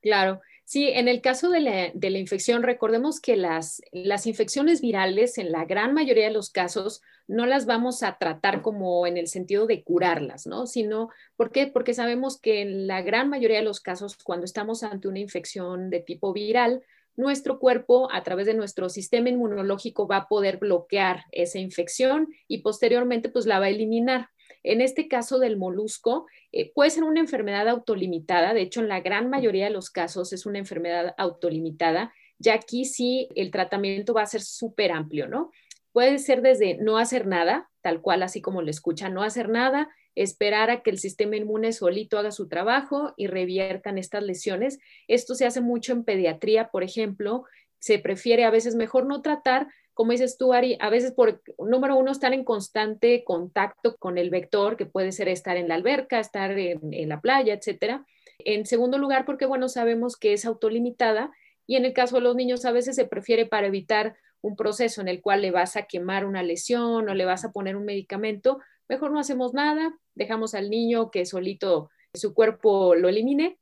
Claro, 0.00 0.40
Sí, 0.66 0.88
en 0.88 1.08
el 1.08 1.20
caso 1.20 1.50
de 1.50 1.60
la, 1.60 2.18
infección, 2.18 2.62
recordemos 2.62 3.20
que 3.20 3.36
las, 3.36 3.82
las, 3.92 4.26
infecciones 4.26 4.80
virales, 4.80 5.36
en 5.36 5.52
la 5.52 5.66
gran 5.66 5.92
mayoría 5.92 6.24
de 6.24 6.32
los 6.32 6.50
casos, 6.50 7.02
no 7.28 7.44
las 7.44 7.66
vamos 7.66 8.02
a 8.02 8.16
tratar 8.16 8.62
como 8.62 9.06
en 9.06 9.18
el 9.18 9.28
sentido 9.28 9.66
de 9.66 9.82
curarlas, 9.82 10.46
¿no? 10.46 10.66
Sino, 10.66 11.10
¿por 11.36 11.52
qué? 11.52 11.66
Porque 11.66 11.92
sabemos 11.92 12.40
que 12.40 12.62
en 12.62 12.86
la 12.86 13.02
gran 13.02 13.28
mayoría 13.28 13.58
de 13.58 13.64
los 13.64 13.80
casos, 13.80 14.16
cuando 14.16 14.46
estamos 14.46 14.82
ante 14.82 15.06
una 15.06 15.18
infección 15.18 15.90
de 15.90 16.00
tipo 16.00 16.32
viral, 16.32 16.82
nuestro 17.16 17.58
cuerpo, 17.58 18.08
a 18.10 18.22
través 18.22 18.46
de 18.46 18.54
nuestro 18.54 18.88
sistema 18.88 19.28
inmunológico, 19.28 20.08
va 20.08 20.16
a 20.16 20.28
poder 20.28 20.56
bloquear 20.56 21.24
esa 21.30 21.58
infección 21.58 22.28
y 22.48 22.58
posteriormente, 22.62 23.28
pues 23.28 23.46
la 23.46 23.58
va 23.58 23.66
a 23.66 23.70
eliminar. 23.70 24.30
En 24.64 24.80
este 24.80 25.06
caso 25.06 25.38
del 25.38 25.56
molusco, 25.56 26.26
eh, 26.50 26.72
puede 26.74 26.90
ser 26.90 27.04
una 27.04 27.20
enfermedad 27.20 27.68
autolimitada, 27.68 28.54
de 28.54 28.62
hecho 28.62 28.80
en 28.80 28.88
la 28.88 29.00
gran 29.00 29.30
mayoría 29.30 29.66
de 29.66 29.70
los 29.70 29.90
casos 29.90 30.32
es 30.32 30.46
una 30.46 30.58
enfermedad 30.58 31.14
autolimitada, 31.18 32.12
ya 32.38 32.54
aquí 32.54 32.84
sí 32.84 33.28
el 33.36 33.50
tratamiento 33.50 34.14
va 34.14 34.22
a 34.22 34.26
ser 34.26 34.40
súper 34.40 34.90
amplio, 34.90 35.28
¿no? 35.28 35.52
Puede 35.92 36.18
ser 36.18 36.42
desde 36.42 36.76
no 36.78 36.98
hacer 36.98 37.26
nada, 37.26 37.70
tal 37.80 38.00
cual 38.00 38.22
así 38.22 38.40
como 38.40 38.62
lo 38.62 38.70
escucha, 38.70 39.08
no 39.08 39.22
hacer 39.22 39.48
nada, 39.48 39.88
esperar 40.14 40.70
a 40.70 40.82
que 40.82 40.90
el 40.90 40.98
sistema 40.98 41.36
inmune 41.36 41.72
solito 41.72 42.18
haga 42.18 42.32
su 42.32 42.48
trabajo 42.48 43.14
y 43.16 43.26
reviertan 43.26 43.98
estas 43.98 44.22
lesiones. 44.22 44.78
Esto 45.08 45.34
se 45.34 45.46
hace 45.46 45.60
mucho 45.60 45.92
en 45.92 46.04
pediatría, 46.04 46.70
por 46.70 46.82
ejemplo, 46.82 47.44
se 47.78 47.98
prefiere 47.98 48.44
a 48.44 48.50
veces 48.50 48.74
mejor 48.76 49.06
no 49.06 49.20
tratar 49.20 49.68
como 49.94 50.10
dices 50.10 50.36
tú, 50.36 50.52
Ari, 50.52 50.76
a 50.80 50.90
veces 50.90 51.12
por, 51.12 51.40
número 51.58 51.96
uno, 51.96 52.10
estar 52.10 52.34
en 52.34 52.44
constante 52.44 53.22
contacto 53.24 53.96
con 53.96 54.18
el 54.18 54.28
vector, 54.28 54.76
que 54.76 54.86
puede 54.86 55.12
ser 55.12 55.28
estar 55.28 55.56
en 55.56 55.68
la 55.68 55.76
alberca, 55.76 56.18
estar 56.18 56.50
en, 56.58 57.08
la 57.08 57.20
playa, 57.20 57.54
etcétera. 57.54 58.04
En 58.40 58.66
segundo 58.66 58.98
lugar, 58.98 59.24
porque, 59.24 59.46
bueno, 59.46 59.68
sabemos 59.68 60.16
que 60.16 60.32
es 60.32 60.44
autolimitada 60.44 61.32
y 61.66 61.76
en 61.76 61.84
el 61.84 61.92
caso 61.92 62.16
de 62.16 62.22
los 62.22 62.34
niños 62.34 62.64
a 62.64 62.72
veces 62.72 62.96
se 62.96 63.06
prefiere 63.06 63.46
para 63.46 63.68
evitar 63.68 64.16
un 64.40 64.56
proceso 64.56 65.00
en 65.00 65.08
el 65.08 65.22
cual 65.22 65.40
le 65.42 65.52
vas 65.52 65.76
a 65.76 65.84
quemar 65.84 66.26
una 66.26 66.42
lesión 66.42 67.08
o 67.08 67.14
le 67.14 67.24
vas 67.24 67.44
a 67.44 67.52
poner 67.52 67.76
un 67.76 67.84
medicamento, 67.84 68.58
mejor 68.88 69.12
no 69.12 69.20
hacemos 69.20 69.54
nada, 69.54 69.96
dejamos 70.14 70.54
al 70.54 70.68
niño 70.68 71.10
que 71.10 71.24
solito 71.24 71.90
su 72.12 72.34
cuerpo 72.34 72.94
lo 72.94 73.08
elimine 73.08 73.58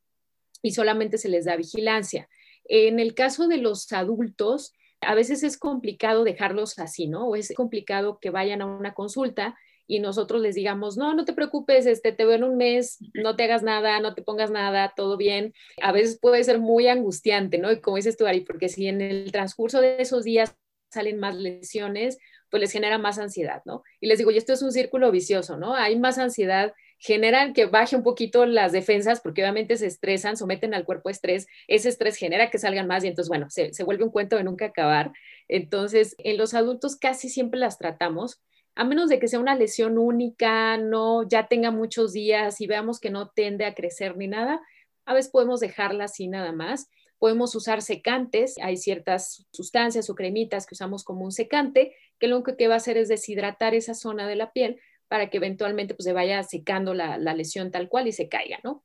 y 0.62 0.72
solamente 0.72 1.18
se 1.18 1.28
les 1.28 1.44
da 1.44 1.56
vigilancia. 1.56 2.28
En 2.64 3.00
el 3.00 3.14
caso 3.14 3.48
de 3.48 3.58
los 3.58 3.92
adultos, 3.92 4.72
a 5.02 5.14
veces 5.14 5.42
es 5.42 5.58
complicado 5.58 6.24
dejarlos 6.24 6.78
así, 6.78 7.06
¿no? 7.06 7.26
O 7.28 7.36
es 7.36 7.52
complicado 7.54 8.18
que 8.20 8.30
vayan 8.30 8.62
a 8.62 8.66
una 8.66 8.94
consulta 8.94 9.56
y 9.86 10.00
nosotros 10.00 10.40
les 10.40 10.54
digamos, 10.54 10.96
no, 10.96 11.12
no 11.12 11.24
te 11.24 11.32
preocupes, 11.32 11.86
este, 11.86 12.12
te 12.12 12.24
veo 12.24 12.36
en 12.36 12.44
un 12.44 12.56
mes, 12.56 12.98
no 13.14 13.36
te 13.36 13.44
hagas 13.44 13.62
nada, 13.62 14.00
no 14.00 14.14
te 14.14 14.22
pongas 14.22 14.50
nada, 14.50 14.92
todo 14.96 15.16
bien. 15.16 15.52
A 15.82 15.92
veces 15.92 16.18
puede 16.20 16.42
ser 16.44 16.60
muy 16.60 16.88
angustiante, 16.88 17.58
¿no? 17.58 17.70
Y 17.70 17.80
como 17.80 17.96
dices 17.96 18.16
tú, 18.16 18.26
Ari, 18.26 18.40
porque 18.42 18.68
si 18.68 18.86
en 18.86 19.00
el 19.00 19.30
transcurso 19.32 19.80
de 19.80 19.96
esos 20.00 20.24
días 20.24 20.56
salen 20.90 21.18
más 21.18 21.34
lesiones, 21.36 22.18
pues 22.50 22.60
les 22.60 22.72
genera 22.72 22.98
más 22.98 23.18
ansiedad, 23.18 23.62
¿no? 23.64 23.82
Y 24.00 24.06
les 24.06 24.18
digo, 24.18 24.30
y 24.30 24.36
esto 24.36 24.52
es 24.52 24.62
un 24.62 24.72
círculo 24.72 25.10
vicioso, 25.10 25.56
¿no? 25.56 25.74
Hay 25.74 25.98
más 25.98 26.18
ansiedad 26.18 26.74
generan 27.02 27.52
que 27.52 27.66
baje 27.66 27.96
un 27.96 28.04
poquito 28.04 28.46
las 28.46 28.70
defensas 28.70 29.20
porque 29.20 29.42
obviamente 29.42 29.76
se 29.76 29.86
estresan, 29.86 30.36
someten 30.36 30.72
al 30.72 30.84
cuerpo 30.84 31.10
estrés, 31.10 31.48
ese 31.66 31.88
estrés 31.88 32.16
genera 32.16 32.48
que 32.48 32.58
salgan 32.58 32.86
más 32.86 33.02
y 33.02 33.08
entonces, 33.08 33.28
bueno, 33.28 33.50
se, 33.50 33.72
se 33.72 33.82
vuelve 33.82 34.04
un 34.04 34.10
cuento 34.10 34.36
de 34.36 34.44
nunca 34.44 34.66
acabar. 34.66 35.10
Entonces, 35.48 36.14
en 36.18 36.38
los 36.38 36.54
adultos 36.54 36.94
casi 36.94 37.28
siempre 37.28 37.58
las 37.58 37.76
tratamos, 37.76 38.40
a 38.76 38.84
menos 38.84 39.08
de 39.08 39.18
que 39.18 39.26
sea 39.26 39.40
una 39.40 39.56
lesión 39.56 39.98
única, 39.98 40.76
no 40.76 41.28
ya 41.28 41.48
tenga 41.48 41.72
muchos 41.72 42.12
días 42.12 42.60
y 42.60 42.68
veamos 42.68 43.00
que 43.00 43.10
no 43.10 43.30
tiende 43.30 43.64
a 43.64 43.74
crecer 43.74 44.16
ni 44.16 44.28
nada, 44.28 44.62
a 45.04 45.12
veces 45.12 45.32
podemos 45.32 45.58
dejarla 45.58 46.04
así 46.04 46.28
nada 46.28 46.52
más. 46.52 46.88
Podemos 47.18 47.54
usar 47.54 47.82
secantes, 47.82 48.56
hay 48.62 48.76
ciertas 48.76 49.46
sustancias 49.52 50.08
o 50.08 50.14
cremitas 50.14 50.66
que 50.66 50.74
usamos 50.74 51.04
como 51.04 51.24
un 51.24 51.32
secante, 51.32 51.94
que 52.20 52.28
lo 52.28 52.36
único 52.36 52.56
que 52.56 52.68
va 52.68 52.74
a 52.74 52.76
hacer 52.78 52.96
es 52.96 53.08
deshidratar 53.08 53.74
esa 53.74 53.94
zona 53.94 54.26
de 54.26 54.36
la 54.36 54.52
piel 54.52 54.80
para 55.12 55.28
que 55.28 55.36
eventualmente 55.36 55.92
pues, 55.92 56.06
se 56.06 56.14
vaya 56.14 56.42
secando 56.42 56.94
la, 56.94 57.18
lesión 57.18 57.70
tal 57.70 57.90
cual 57.90 58.08
y 58.08 58.12
se 58.12 58.30
caiga, 58.30 58.60
¿no? 58.64 58.82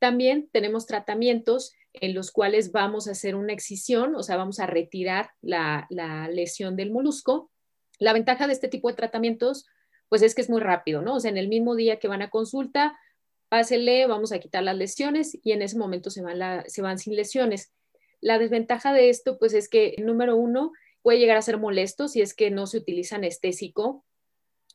También 0.00 0.48
tenemos 0.50 0.84
tratamientos 0.84 1.74
en 1.92 2.12
los 2.12 2.32
cuales 2.32 2.72
vamos 2.72 3.06
a 3.06 3.12
hacer 3.12 3.36
una 3.36 3.52
excisión, 3.52 4.16
o 4.16 4.24
sea, 4.24 4.36
vamos 4.36 4.58
a 4.58 4.66
retirar 4.66 5.30
la, 5.42 5.86
lesión 6.32 6.74
del 6.74 6.90
molusco. 6.90 7.52
La 8.00 8.12
ventaja 8.12 8.48
de 8.48 8.52
este 8.52 8.66
tipo 8.66 8.88
de 8.88 8.96
tratamientos, 8.96 9.64
pues 10.08 10.22
es 10.22 10.34
que 10.34 10.42
es 10.42 10.50
muy 10.50 10.60
rápido, 10.60 11.02
¿no? 11.02 11.14
O 11.14 11.20
sea, 11.20 11.30
en 11.30 11.38
el 11.38 11.46
mismo 11.46 11.76
día 11.76 12.00
que 12.00 12.08
van 12.08 12.22
a 12.22 12.30
consulta, 12.30 12.98
pásele, 13.48 14.08
vamos 14.08 14.32
a 14.32 14.40
quitar 14.40 14.64
las 14.64 14.76
lesiones 14.76 15.38
y 15.40 15.52
en 15.52 15.62
ese 15.62 15.78
momento 15.78 16.10
se 16.10 16.20
van, 16.20 16.64
se 16.66 16.82
van 16.82 16.98
sin 16.98 17.14
lesiones. 17.14 17.72
La 18.20 18.40
desventaja 18.40 18.92
de 18.92 19.08
esto, 19.08 19.38
pues 19.38 19.54
es 19.54 19.68
que, 19.68 19.94
número 19.98 20.34
uno, 20.34 20.72
puede 21.00 21.20
llegar 21.20 21.36
a 21.36 21.42
ser 21.42 21.58
molesto 21.58 22.08
si 22.08 22.22
es 22.22 22.34
que 22.34 22.50
no 22.50 22.66
se 22.66 22.78
utiliza 22.78 23.14
anestésico 23.14 24.04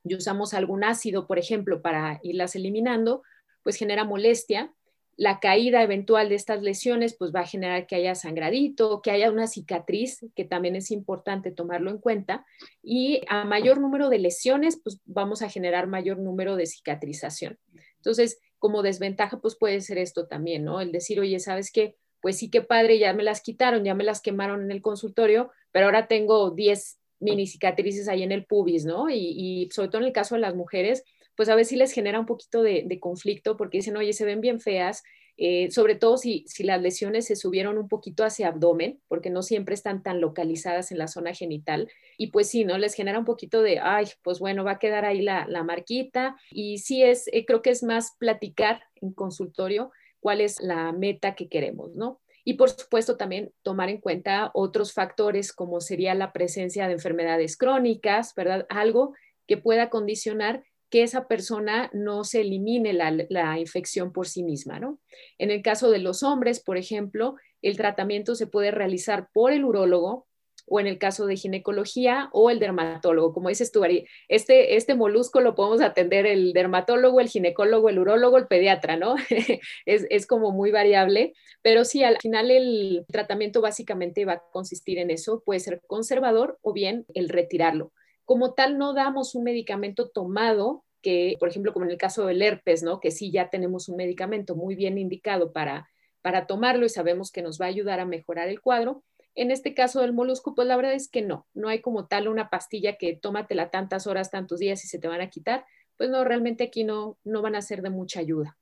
y 0.06 0.16
usamos 0.16 0.54
algún 0.54 0.84
ácido, 0.84 1.28
por 1.28 1.40
ejemplo, 1.40 1.82
para 1.82 2.20
irlas 2.24 2.56
eliminando, 2.56 3.24
pues 3.64 3.76
genera 3.76 4.04
molestia. 4.04 4.72
La 5.18 5.40
caída 5.40 5.82
eventual 5.82 6.30
de 6.30 6.36
estas 6.36 6.62
lesiones 6.62 7.16
pues 7.16 7.32
va 7.34 7.40
a 7.40 7.48
generar 7.48 7.88
que 7.88 7.96
haya 7.96 8.14
sangradito, 8.16 9.02
que 9.02 9.12
haya 9.12 9.32
una 9.32 9.48
cicatriz, 9.48 10.26
que 10.36 10.46
también 10.46 10.76
es 10.76 10.92
importante 10.92 11.52
tomarlo 11.52 11.90
en 11.90 11.98
cuenta. 11.98 12.46
Y 12.84 13.22
a 13.30 13.46
mayor 13.46 13.80
número 13.80 14.10
de 14.10 14.20
lesiones, 14.20 14.80
pues 14.82 15.02
vamos 15.06 15.42
a 15.42 15.50
generar 15.50 15.88
mayor 15.88 16.20
número 16.20 16.56
de 16.56 16.68
cicatrización. 16.68 17.58
Entonces, 17.96 18.40
como 18.60 18.84
desventaja, 18.84 19.40
pues 19.40 19.56
puede 19.56 19.82
ser 19.82 19.98
esto 19.98 20.28
también, 20.28 20.64
¿no? 20.64 20.82
El 20.82 20.92
decir, 20.92 21.20
oye, 21.20 21.40
¿sabes 21.40 21.72
qué? 21.72 21.96
Pues 22.22 22.38
sí, 22.38 22.50
qué 22.50 22.62
padre, 22.62 23.00
ya 23.00 23.14
me 23.14 23.24
las 23.24 23.42
quitaron, 23.42 23.84
ya 23.84 23.96
me 23.96 24.04
las 24.04 24.22
quemaron 24.22 24.64
en 24.64 24.72
el 24.72 24.82
consultorio, 24.82 25.52
pero 25.72 25.86
ahora 25.86 26.08
tengo 26.08 26.52
10 26.52 27.00
mini 27.20 27.48
cicatrices 27.48 28.08
ahí 28.08 28.24
en 28.24 28.32
el 28.32 28.46
pubis, 28.46 28.86
¿no? 28.86 29.10
Y, 29.10 29.70
sobre 29.72 29.90
todo 29.90 30.02
en 30.02 30.08
el 30.08 30.14
caso 30.14 30.36
de 30.36 30.42
las 30.42 30.56
mujeres, 30.56 31.04
pues 31.36 31.50
a 31.50 31.56
veces 31.56 31.78
les 31.78 31.92
genera 31.92 32.20
un 32.20 32.26
poquito 32.26 32.62
de, 32.62 33.00
conflicto 33.00 33.58
porque 33.58 33.80
dicen, 33.80 33.98
oye, 33.98 34.14
se 34.14 34.26
ven 34.26 34.42
bien 34.42 34.60
feas, 34.60 35.04
eh, 35.38 35.70
sobre 35.70 35.96
todo 35.96 36.18
si, 36.18 36.46
las 36.60 36.82
lesiones 36.82 37.26
se 37.26 37.36
subieron 37.36 37.78
un 37.78 37.90
poquito 37.90 38.24
hacia 38.24 38.48
abdomen, 38.48 39.02
porque 39.08 39.30
no 39.30 39.42
siempre 39.42 39.76
están 39.76 40.02
tan 40.02 40.22
localizadas 40.22 40.92
en 40.92 40.98
la 40.98 41.08
zona 41.08 41.34
genital, 41.34 41.90
y 42.18 42.28
pues 42.28 42.50
sí, 42.50 42.64
¿no? 42.64 42.78
Les 42.78 42.94
genera 42.94 43.20
un 43.20 43.26
poquito 43.26 43.62
de, 43.62 43.80
ay, 43.80 44.06
pues 44.24 44.40
bueno, 44.40 44.64
va 44.64 44.72
a 44.72 44.80
quedar 44.80 45.04
ahí 45.04 45.22
la, 45.22 45.46
la 45.48 45.64
marquita, 45.64 46.38
y 46.52 46.78
sí 46.78 47.04
es, 47.04 47.28
eh, 47.34 47.46
creo 47.46 47.62
que 47.62 47.72
es 47.72 47.84
más 47.84 48.16
platicar 48.18 48.82
en 49.02 49.12
consultorio 49.12 49.92
cuál 50.22 50.42
es 50.42 50.62
la 50.62 50.92
meta 50.94 51.36
que 51.36 51.50
queremos, 51.50 51.94
¿no? 51.96 52.22
Y 52.46 52.54
por 52.54 52.70
supuesto 52.70 53.18
también 53.18 53.52
tomar 53.64 53.90
en 53.90 54.00
cuenta 54.00 54.52
otros 54.54 54.94
factores 54.94 55.52
como 55.52 55.82
sería 55.82 56.14
la 56.14 56.32
presencia 56.32 56.88
de 56.88 56.94
enfermedades 56.94 57.58
crónicas, 57.58 58.34
¿verdad? 58.36 58.66
Algo 58.70 59.14
que 59.48 59.58
pueda 59.58 59.90
condicionar 59.90 60.64
que 60.90 61.04
esa 61.04 61.28
persona 61.28 61.90
no 61.92 62.24
se 62.24 62.42
elimine 62.42 62.94
la, 62.94 63.12
la, 63.30 63.60
infección 63.60 64.14
por 64.14 64.28
sí 64.28 64.44
misma, 64.44 64.80
¿no? 64.80 65.00
En 65.40 65.50
el 65.52 65.62
caso 65.64 65.90
de 65.90 66.00
los 66.00 66.24
hombres, 66.24 66.62
por 66.62 66.78
ejemplo, 66.78 67.36
el 67.62 67.76
tratamiento 67.76 68.36
se 68.36 68.48
puede 68.48 68.72
realizar 68.72 69.30
por 69.34 69.52
el 69.52 69.66
urólogo 69.66 70.28
o 70.68 70.80
en 70.80 70.88
el 70.88 70.98
caso 70.98 71.26
de 71.26 71.36
ginecología 71.36 72.30
o 72.32 72.50
el 72.50 72.60
dermatólogo. 72.60 73.34
Como 73.34 73.50
dices 73.50 73.72
tú, 73.72 73.84
Ari, 73.84 74.08
este, 74.28 74.76
este 74.76 74.96
molusco 74.96 75.42
lo 75.42 75.56
podemos 75.56 75.82
atender 75.82 76.26
el 76.26 76.54
dermatólogo, 76.54 77.20
el 77.20 77.30
ginecólogo, 77.30 77.90
el 77.90 78.00
urólogo, 78.00 78.38
el 78.38 78.48
pediatra, 78.48 78.98
¿no? 78.98 79.16
es, 79.86 80.08
es 80.10 80.28
como 80.28 80.52
muy 80.52 80.72
variable, 80.72 81.34
pero 81.62 81.86
sí, 81.86 82.04
al 82.04 82.18
final 82.18 82.52
el 82.52 83.06
tratamiento 83.08 83.62
básicamente 83.62 84.26
va 84.26 84.34
a 84.34 84.44
consistir 84.52 84.98
en 84.98 85.12
eso, 85.12 85.44
puede 85.46 85.60
ser 85.60 85.82
conservador 85.88 86.58
o 86.62 86.74
bien 86.74 87.06
el 87.14 87.30
retirarlo. 87.30 87.92
Como 88.24 88.54
tal, 88.54 88.78
no 88.78 88.94
damos 88.94 89.36
un 89.36 89.44
medicamento 89.44 90.10
tomado 90.10 90.84
que, 91.06 91.36
por 91.40 91.50
ejemplo, 91.50 91.72
como 91.72 91.86
en 91.86 91.92
el 91.92 91.98
caso 91.98 92.26
del 92.26 92.42
herpes, 92.42 92.82
¿no? 92.82 93.00
Que 93.00 93.12
sí 93.12 93.32
ya 93.32 93.52
tenemos 93.52 93.88
un 93.90 93.96
medicamento 93.96 94.56
muy 94.56 94.74
bien 94.74 94.98
indicado 94.98 95.54
para, 95.54 95.88
para 96.24 96.48
tomarlo 96.48 96.88
y 96.88 96.90
sabemos 96.90 97.32
que 97.32 97.44
nos 97.44 97.62
va 97.62 97.66
a 97.66 97.70
ayudar 97.70 98.00
a 98.00 98.06
mejorar 98.06 98.50
el 98.50 98.60
cuadro, 98.60 99.04
en 99.36 99.52
este 99.52 99.74
caso 99.74 100.02
del 100.02 100.14
molusco, 100.14 100.56
pues 100.56 100.68
la 100.68 100.78
verdad 100.78 100.94
es 100.94 101.10
que 101.10 101.22
no, 101.22 101.46
no 101.54 101.68
hay 101.68 101.82
como 101.82 102.08
tal 102.08 102.28
una 102.28 102.50
pastilla 102.50 102.98
que 102.98 103.16
tómatela 103.16 103.70
tantas 103.70 104.08
horas, 104.08 104.32
tantos 104.32 104.60
días 104.60 104.84
y 104.84 104.88
se 104.88 105.00
te 105.00 105.08
van 105.08 105.22
a 105.22 105.30
quitar. 105.30 105.66
Pues 105.98 106.10
no, 106.10 106.24
realmente 106.24 106.64
aquí 106.64 106.84
no, 106.84 107.18
no 107.24 107.42
van 107.42 107.56
a 107.56 107.62
ser 107.62 107.82
de 107.82 107.90
mucha 107.90 108.22
ayuda. 108.22 108.58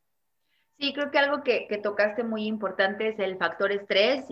Sí, 0.80 0.94
creo 0.94 1.12
que 1.12 1.20
algo 1.20 1.44
que, 1.44 1.68
que 1.68 1.78
tocaste 1.78 2.24
muy 2.24 2.46
importante 2.46 3.10
es 3.10 3.20
el 3.20 3.38
factor 3.38 3.72
estrés, 3.72 4.26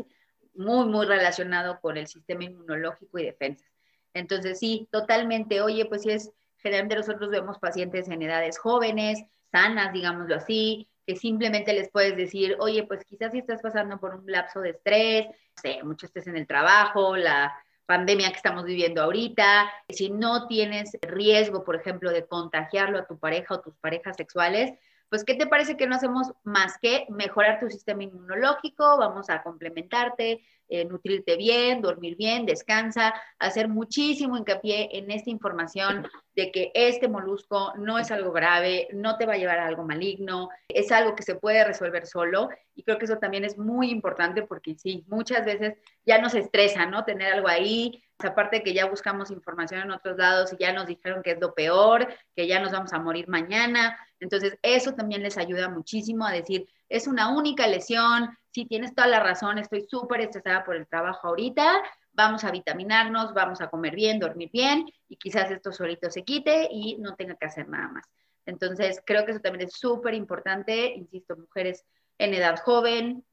muy, 0.55 0.85
muy 0.87 1.05
relacionado 1.05 1.79
con 1.79 1.97
el 1.97 2.07
sistema 2.07 2.43
inmunológico 2.43 3.19
y 3.19 3.25
defensas. 3.25 3.69
Entonces, 4.13 4.59
sí, 4.59 4.87
totalmente. 4.91 5.61
Oye, 5.61 5.85
pues 5.85 6.01
sí 6.01 6.11
es, 6.11 6.31
generalmente 6.57 6.95
nosotros 6.95 7.29
vemos 7.29 7.59
pacientes 7.59 8.09
en 8.09 8.21
edades 8.21 8.57
jóvenes, 8.57 9.23
sanas, 9.51 9.93
digámoslo 9.93 10.35
así, 10.35 10.89
que 11.05 11.15
simplemente 11.15 11.73
les 11.73 11.89
puedes 11.89 12.15
decir, 12.15 12.55
oye, 12.59 12.83
pues 12.83 13.03
quizás 13.05 13.31
si 13.31 13.39
estás 13.39 13.61
pasando 13.61 13.99
por 13.99 14.15
un 14.15 14.31
lapso 14.31 14.61
de 14.61 14.71
estrés, 14.71 15.27
no 15.27 15.61
sé, 15.61 15.83
mucho 15.83 16.05
estrés 16.05 16.27
en 16.27 16.37
el 16.37 16.47
trabajo, 16.47 17.15
la 17.17 17.53
pandemia 17.85 18.29
que 18.29 18.37
estamos 18.37 18.63
viviendo 18.63 19.01
ahorita, 19.01 19.69
si 19.89 20.09
no 20.09 20.47
tienes 20.47 20.97
riesgo, 21.01 21.63
por 21.63 21.75
ejemplo, 21.75 22.11
de 22.11 22.25
contagiarlo 22.25 22.99
a 22.99 23.05
tu 23.05 23.19
pareja 23.19 23.55
o 23.55 23.61
tus 23.61 23.75
parejas 23.77 24.15
sexuales, 24.15 24.73
pues, 25.09 25.25
¿qué 25.25 25.35
te 25.35 25.45
parece 25.45 25.75
que 25.75 25.87
no 25.87 25.95
hacemos 25.95 26.31
más 26.45 26.77
que 26.77 27.05
mejorar 27.09 27.59
tu 27.59 27.69
sistema 27.69 28.03
inmunológico? 28.03 28.97
Vamos 28.97 29.29
a 29.29 29.43
complementarte, 29.43 30.41
eh, 30.71 30.85
nutrirte 30.85 31.35
bien, 31.35 31.81
dormir 31.81 32.15
bien, 32.15 32.45
descansa, 32.45 33.13
hacer 33.39 33.67
muchísimo 33.67 34.37
hincapié 34.37 34.97
en 34.97 35.11
esta 35.11 35.29
información 35.29 36.07
de 36.33 36.49
que 36.49 36.71
este 36.73 37.09
molusco 37.09 37.73
no 37.77 37.99
es 37.99 38.09
algo 38.09 38.31
grave, 38.31 38.87
no 38.93 39.17
te 39.17 39.25
va 39.25 39.33
a 39.33 39.37
llevar 39.37 39.59
a 39.59 39.67
algo 39.67 39.83
maligno, 39.83 40.47
es 40.69 40.93
algo 40.93 41.13
que 41.13 41.23
se 41.23 41.35
puede 41.35 41.65
resolver 41.65 42.07
solo. 42.07 42.47
Y 42.73 42.83
creo 42.83 42.97
que 42.97 43.03
eso 43.03 43.17
también 43.17 43.43
es 43.43 43.57
muy 43.57 43.89
importante 43.91 44.43
porque 44.43 44.75
sí, 44.75 45.03
muchas 45.09 45.45
veces 45.45 45.75
ya 46.05 46.21
nos 46.21 46.35
estresa, 46.35 46.85
¿no? 46.85 47.03
Tener 47.03 47.33
algo 47.33 47.49
ahí, 47.49 48.01
aparte 48.19 48.57
de 48.57 48.63
que 48.63 48.73
ya 48.73 48.85
buscamos 48.85 49.29
información 49.29 49.81
en 49.81 49.91
otros 49.91 50.17
lados 50.17 50.53
y 50.53 50.57
ya 50.57 50.71
nos 50.71 50.87
dijeron 50.87 51.21
que 51.21 51.31
es 51.31 51.39
lo 51.41 51.53
peor, 51.53 52.07
que 52.33 52.47
ya 52.47 52.61
nos 52.61 52.71
vamos 52.71 52.93
a 52.93 52.99
morir 52.99 53.27
mañana, 53.27 53.97
entonces 54.21 54.57
eso 54.61 54.93
también 54.93 55.21
les 55.21 55.37
ayuda 55.37 55.67
muchísimo 55.67 56.25
a 56.25 56.31
decir, 56.31 56.67
es 56.87 57.07
una 57.07 57.35
única 57.35 57.67
lesión, 57.67 58.37
sí, 58.51 58.65
tienes 58.65 58.93
toda 58.93 59.07
la 59.07 59.19
razón, 59.19 59.57
estoy 59.57 59.85
súper 59.89 60.21
estresada 60.21 60.63
por 60.63 60.75
el 60.75 60.87
trabajo 60.87 61.27
ahorita, 61.27 61.81
vamos 62.13 62.43
a 62.43 62.51
vitaminarnos, 62.51 63.33
vamos 63.33 63.61
a 63.61 63.69
comer 63.69 63.95
bien, 63.95 64.19
dormir 64.19 64.49
bien 64.51 64.85
y 65.07 65.17
quizás 65.17 65.49
esto 65.51 65.71
solito 65.71 66.09
se 66.11 66.23
quite 66.23 66.67
y 66.71 66.97
no 66.97 67.15
tenga 67.15 67.35
que 67.35 67.45
hacer 67.45 67.67
nada 67.67 67.87
más. 67.87 68.05
Entonces, 68.45 69.01
creo 69.05 69.25
que 69.25 69.31
eso 69.31 69.39
también 69.39 69.67
es 69.67 69.73
súper 69.73 70.13
importante, 70.13 70.93
insisto, 70.93 71.37
mujeres 71.37 71.85
en 72.17 72.33
edad 72.33 72.59
joven, 72.59 73.23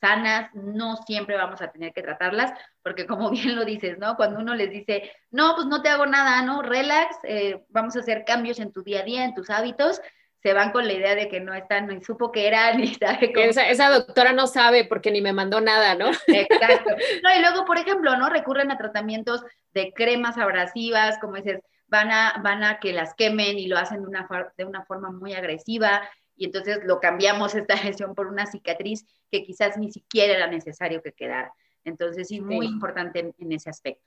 sanas, 0.00 0.50
no 0.54 0.96
siempre 0.96 1.36
vamos 1.36 1.62
a 1.62 1.70
tener 1.70 1.92
que 1.92 2.02
tratarlas, 2.02 2.52
porque 2.82 3.06
como 3.06 3.30
bien 3.30 3.56
lo 3.56 3.64
dices, 3.64 3.98
¿no? 3.98 4.16
Cuando 4.16 4.40
uno 4.40 4.54
les 4.54 4.70
dice, 4.70 5.10
no, 5.30 5.54
pues 5.54 5.66
no 5.66 5.82
te 5.82 5.88
hago 5.88 6.06
nada, 6.06 6.42
¿no? 6.42 6.62
Relax, 6.62 7.16
eh, 7.24 7.64
vamos 7.68 7.96
a 7.96 8.00
hacer 8.00 8.24
cambios 8.24 8.58
en 8.60 8.72
tu 8.72 8.82
día 8.82 9.00
a 9.00 9.04
día, 9.04 9.24
en 9.24 9.34
tus 9.34 9.50
hábitos, 9.50 10.00
se 10.42 10.52
van 10.52 10.72
con 10.72 10.86
la 10.86 10.92
idea 10.92 11.14
de 11.14 11.28
que 11.28 11.40
no 11.40 11.54
están, 11.54 11.86
ni 11.86 12.02
supo 12.02 12.32
que 12.32 12.48
era, 12.48 12.74
ni 12.74 12.94
sabe 12.94 13.32
cómo. 13.32 13.46
Esa, 13.46 13.68
esa, 13.68 13.90
doctora 13.90 14.32
no 14.32 14.46
sabe 14.46 14.84
porque 14.84 15.10
ni 15.10 15.20
me 15.20 15.32
mandó 15.32 15.60
nada, 15.60 15.94
¿no? 15.94 16.10
Exacto. 16.26 16.90
No, 17.22 17.34
y 17.36 17.40
luego, 17.40 17.64
por 17.64 17.78
ejemplo, 17.78 18.16
¿no? 18.16 18.28
Recurren 18.28 18.70
a 18.70 18.78
tratamientos 18.78 19.44
de 19.72 19.92
cremas 19.92 20.38
abrasivas, 20.38 21.18
como 21.18 21.36
dices, 21.36 21.60
van 21.86 22.10
a, 22.10 22.40
van 22.42 22.64
a 22.64 22.80
que 22.80 22.92
las 22.92 23.14
quemen 23.14 23.58
y 23.58 23.68
lo 23.68 23.78
hacen 23.78 24.02
de 24.02 24.08
una, 24.08 24.28
de 24.56 24.64
una 24.64 24.84
forma 24.84 25.10
muy 25.10 25.34
agresiva, 25.34 26.02
y 26.36 26.46
entonces 26.46 26.80
lo 26.84 26.98
cambiamos 27.00 27.54
esta 27.54 27.74
lesión 27.84 28.14
por 28.14 28.26
una 28.26 28.46
cicatriz 28.46 29.06
que 29.30 29.44
quizás 29.44 29.78
ni 29.78 29.92
siquiera 29.92 30.34
era 30.34 30.46
necesario 30.48 31.02
que 31.02 31.12
quedara. 31.12 31.52
Entonces, 31.84 32.28
sí, 32.28 32.40
muy 32.40 32.66
importante 32.66 33.32
en 33.36 33.52
ese 33.52 33.70
aspecto. 33.70 34.04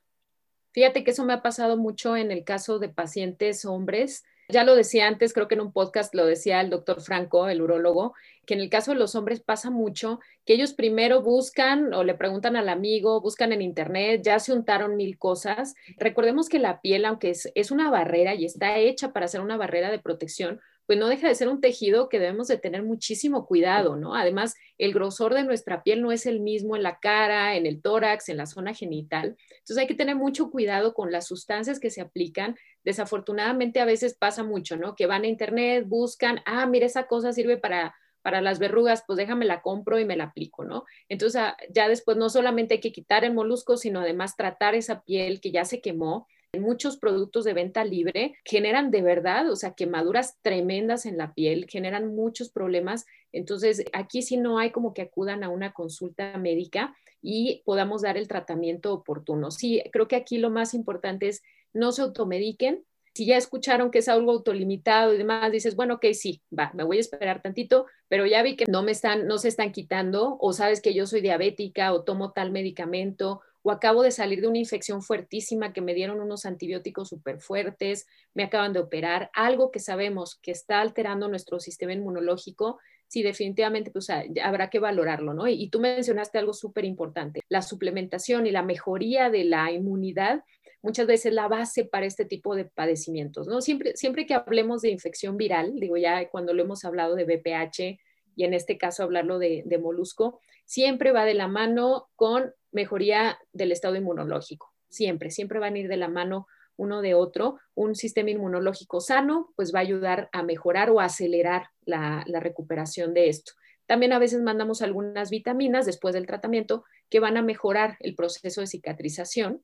Fíjate 0.71 1.05
que 1.05 1.11
eso 1.11 1.23
me 1.23 1.31
ha 1.31 1.41
pasado 1.41 1.77
mucho 1.77 2.17
en 2.17 2.31
el 2.31 2.43
caso 2.43 2.79
de 2.79 2.89
pacientes 2.89 3.63
hombres. 3.63 4.25
Ya 4.47 4.63
lo 4.63 4.75
decía 4.75 5.07
antes, 5.07 5.33
creo 5.33 5.47
que 5.47 5.55
en 5.55 5.61
un 5.61 5.71
podcast 5.71 6.13
lo 6.13 6.25
decía 6.25 6.61
el 6.61 6.69
doctor 6.69 7.01
Franco, 7.01 7.49
el 7.49 7.61
urólogo, 7.61 8.13
que 8.45 8.53
en 8.53 8.59
el 8.59 8.69
caso 8.69 8.91
de 8.91 8.97
los 8.97 9.15
hombres 9.15 9.41
pasa 9.41 9.71
mucho 9.71 10.19
que 10.45 10.53
ellos 10.53 10.73
primero 10.73 11.23
buscan 11.23 11.93
o 11.93 12.03
le 12.03 12.13
preguntan 12.13 12.55
al 12.55 12.69
amigo, 12.69 13.21
buscan 13.21 13.51
en 13.53 13.63
internet, 13.63 14.21
ya 14.23 14.39
se 14.39 14.53
untaron 14.53 14.95
mil 14.95 15.17
cosas. 15.17 15.73
Recordemos 15.97 16.47
que 16.47 16.59
la 16.59 16.79
piel, 16.81 17.05
aunque 17.05 17.31
es, 17.31 17.51
es 17.55 17.71
una 17.71 17.89
barrera 17.89 18.35
y 18.35 18.45
está 18.45 18.77
hecha 18.77 19.13
para 19.13 19.27
ser 19.27 19.41
una 19.41 19.57
barrera 19.57 19.89
de 19.89 19.99
protección, 19.99 20.61
pues 20.85 20.99
no 20.99 21.07
deja 21.07 21.27
de 21.27 21.35
ser 21.35 21.49
un 21.49 21.61
tejido 21.61 22.09
que 22.09 22.19
debemos 22.19 22.47
de 22.47 22.57
tener 22.57 22.83
muchísimo 22.83 23.45
cuidado, 23.45 23.95
¿no? 23.95 24.15
Además, 24.15 24.55
el 24.77 24.93
grosor 24.93 25.33
de 25.33 25.43
nuestra 25.43 25.83
piel 25.83 26.01
no 26.01 26.11
es 26.11 26.25
el 26.25 26.39
mismo 26.39 26.75
en 26.75 26.83
la 26.83 26.99
cara, 26.99 27.55
en 27.55 27.65
el 27.65 27.81
tórax, 27.81 28.29
en 28.29 28.37
la 28.37 28.45
zona 28.45 28.73
genital. 28.73 29.35
Entonces 29.49 29.77
hay 29.77 29.87
que 29.87 29.95
tener 29.95 30.15
mucho 30.15 30.51
cuidado 30.51 30.93
con 30.93 31.11
las 31.11 31.27
sustancias 31.27 31.79
que 31.79 31.89
se 31.89 32.01
aplican. 32.01 32.55
Desafortunadamente 32.83 33.79
a 33.79 33.85
veces 33.85 34.15
pasa 34.15 34.43
mucho, 34.43 34.77
¿no? 34.77 34.95
Que 34.95 35.07
van 35.07 35.23
a 35.23 35.27
internet, 35.27 35.85
buscan, 35.87 36.41
ah, 36.45 36.65
mira, 36.65 36.85
esa 36.85 37.07
cosa 37.07 37.33
sirve 37.33 37.57
para 37.57 37.95
para 38.25 38.41
las 38.41 38.57
verrugas, 38.57 39.03
pues 39.05 39.17
déjame 39.17 39.45
la 39.45 39.61
compro 39.61 39.99
y 39.99 40.05
me 40.05 40.17
la 40.17 40.23
aplico, 40.23 40.65
¿no? 40.65 40.83
Entonces, 41.09 41.39
ah, 41.39 41.55
ya 41.69 41.87
después 41.87 42.17
no 42.17 42.27
solamente 42.31 42.73
hay 42.73 42.79
que 42.79 42.91
quitar 42.91 43.23
el 43.23 43.35
molusco, 43.35 43.77
sino 43.77 43.99
además 43.99 44.35
tratar 44.35 44.73
esa 44.73 45.03
piel 45.03 45.39
que 45.39 45.51
ya 45.51 45.63
se 45.63 45.79
quemó 45.79 46.25
muchos 46.61 46.97
productos 46.97 47.45
de 47.45 47.53
venta 47.53 47.83
libre 47.83 48.35
generan 48.43 48.91
de 48.91 49.01
verdad, 49.01 49.49
o 49.49 49.55
sea, 49.55 49.73
quemaduras 49.73 50.37
tremendas 50.41 51.05
en 51.05 51.17
la 51.17 51.33
piel, 51.33 51.65
generan 51.69 52.15
muchos 52.15 52.49
problemas. 52.49 53.05
Entonces, 53.31 53.83
aquí 53.93 54.21
sí 54.21 54.37
no 54.37 54.59
hay 54.59 54.71
como 54.71 54.93
que 54.93 55.01
acudan 55.01 55.43
a 55.43 55.49
una 55.49 55.73
consulta 55.73 56.37
médica 56.37 56.95
y 57.21 57.63
podamos 57.65 58.01
dar 58.01 58.17
el 58.17 58.27
tratamiento 58.27 58.93
oportuno. 58.93 59.51
Sí, 59.51 59.81
creo 59.91 60.07
que 60.07 60.15
aquí 60.15 60.37
lo 60.37 60.49
más 60.49 60.73
importante 60.73 61.27
es 61.27 61.41
no 61.73 61.91
se 61.91 62.01
automediquen. 62.03 62.83
Si 63.13 63.25
ya 63.25 63.37
escucharon 63.37 63.91
que 63.91 63.99
es 63.99 64.09
algo 64.09 64.31
autolimitado 64.31 65.13
y 65.13 65.17
demás, 65.17 65.51
dices, 65.51 65.75
bueno, 65.75 65.95
ok, 65.95 66.07
sí, 66.13 66.41
va, 66.57 66.71
me 66.73 66.83
voy 66.83 66.97
a 66.97 66.99
esperar 66.99 67.41
tantito, 67.41 67.85
pero 68.09 68.25
ya 68.25 68.43
vi 68.43 68.55
que 68.55 68.65
no 68.67 68.83
me 68.83 68.91
están, 68.91 69.25
no 69.25 69.37
se 69.37 69.47
están 69.47 69.71
quitando, 69.71 70.37
o 70.39 70.51
sabes 70.51 70.81
que 70.81 70.93
yo 70.93 71.07
soy 71.07 71.21
diabética 71.21 71.93
o 71.93 72.03
tomo 72.03 72.33
tal 72.33 72.51
medicamento 72.51 73.41
o 73.67 73.71
acabo 73.71 74.03
de 74.03 74.11
salir 74.11 74.41
de 74.41 74.47
una 74.47 74.59
infección 74.59 75.01
fuertísima 75.01 75.73
que 75.73 75.81
me 75.81 75.95
dieron 75.95 76.21
unos 76.21 76.45
antibióticos 76.45 77.09
súper 77.09 77.39
fuertes, 77.41 78.05
me 78.35 78.43
acaban 78.43 78.73
de 78.73 78.79
operar, 78.79 79.31
algo 79.33 79.71
que 79.71 79.79
sabemos 79.79 80.35
que 80.35 80.51
está 80.51 80.81
alterando 80.81 81.27
nuestro 81.29 81.59
sistema 81.59 81.91
inmunológico, 81.91 82.77
sí, 83.07 83.23
definitivamente 83.23 83.89
pues, 83.89 84.07
habrá 84.43 84.69
que 84.69 84.77
valorarlo, 84.77 85.33
¿no? 85.33 85.47
Y, 85.47 85.67
tú 85.69 85.79
mencionaste 85.79 86.37
algo 86.37 86.53
súper 86.53 86.85
importante, 86.85 87.41
la 87.49 87.63
suplementación 87.63 88.45
y 88.45 88.51
la 88.51 88.61
mejoría 88.61 89.31
de 89.31 89.45
la 89.45 89.71
inmunidad 89.71 90.43
muchas 90.83 91.07
veces 91.07 91.33
la 91.33 91.47
base 91.47 91.85
para 91.85 92.05
este 92.05 92.25
tipo 92.25 92.53
de 92.53 92.65
padecimientos, 92.65 93.47
¿no? 93.47 93.61
Siempre, 93.61 93.95
siempre 93.95 94.27
que 94.27 94.35
hablemos 94.35 94.83
de 94.83 94.91
infección 94.91 95.37
viral, 95.37 95.79
digo 95.79 95.97
ya 95.97 96.29
cuando 96.29 96.53
lo 96.53 96.61
hemos 96.61 96.85
hablado 96.85 97.15
de 97.15 97.23
BPH 97.25 97.99
y 98.35 98.43
en 98.43 98.53
este 98.53 98.77
caso 98.77 99.01
hablarlo 99.01 99.39
de 99.39 99.79
molusco, 99.81 100.39
siempre 100.65 101.11
va 101.11 101.25
de 101.25 101.33
la 101.33 101.47
mano 101.47 102.09
con 102.15 102.53
mejoría 102.75 103.39
del 103.53 103.71
estado 103.71 103.95
inmunológico. 103.95 104.71
Siempre, 104.89 105.31
siempre 105.31 105.59
van 105.59 105.73
a 105.73 105.79
ir 105.79 105.87
de 105.87 105.97
la 105.97 106.09
mano 106.09 106.45
uno 106.77 107.01
de 107.01 107.13
otro. 107.13 107.57
Un 107.73 107.95
sistema 107.95 108.29
inmunológico 108.29 108.99
sano, 108.99 109.53
pues 109.55 109.73
va 109.73 109.79
a 109.79 109.83
ayudar 109.83 110.29
a 110.33 110.43
mejorar 110.43 110.89
o 110.89 110.99
acelerar 110.99 111.69
la, 111.85 112.23
recuperación 112.39 113.13
de 113.13 113.29
esto. 113.29 113.53
También 113.87 114.13
a 114.13 114.19
veces 114.19 114.41
mandamos 114.41 114.81
algunas 114.81 115.29
vitaminas 115.29 115.85
después 115.85 116.13
del 116.13 116.27
tratamiento 116.27 116.83
que 117.09 117.19
van 117.19 117.37
a 117.37 117.41
mejorar 117.41 117.97
el 118.01 118.15
proceso 118.15 118.61
de 118.61 118.67
cicatrización 118.67 119.63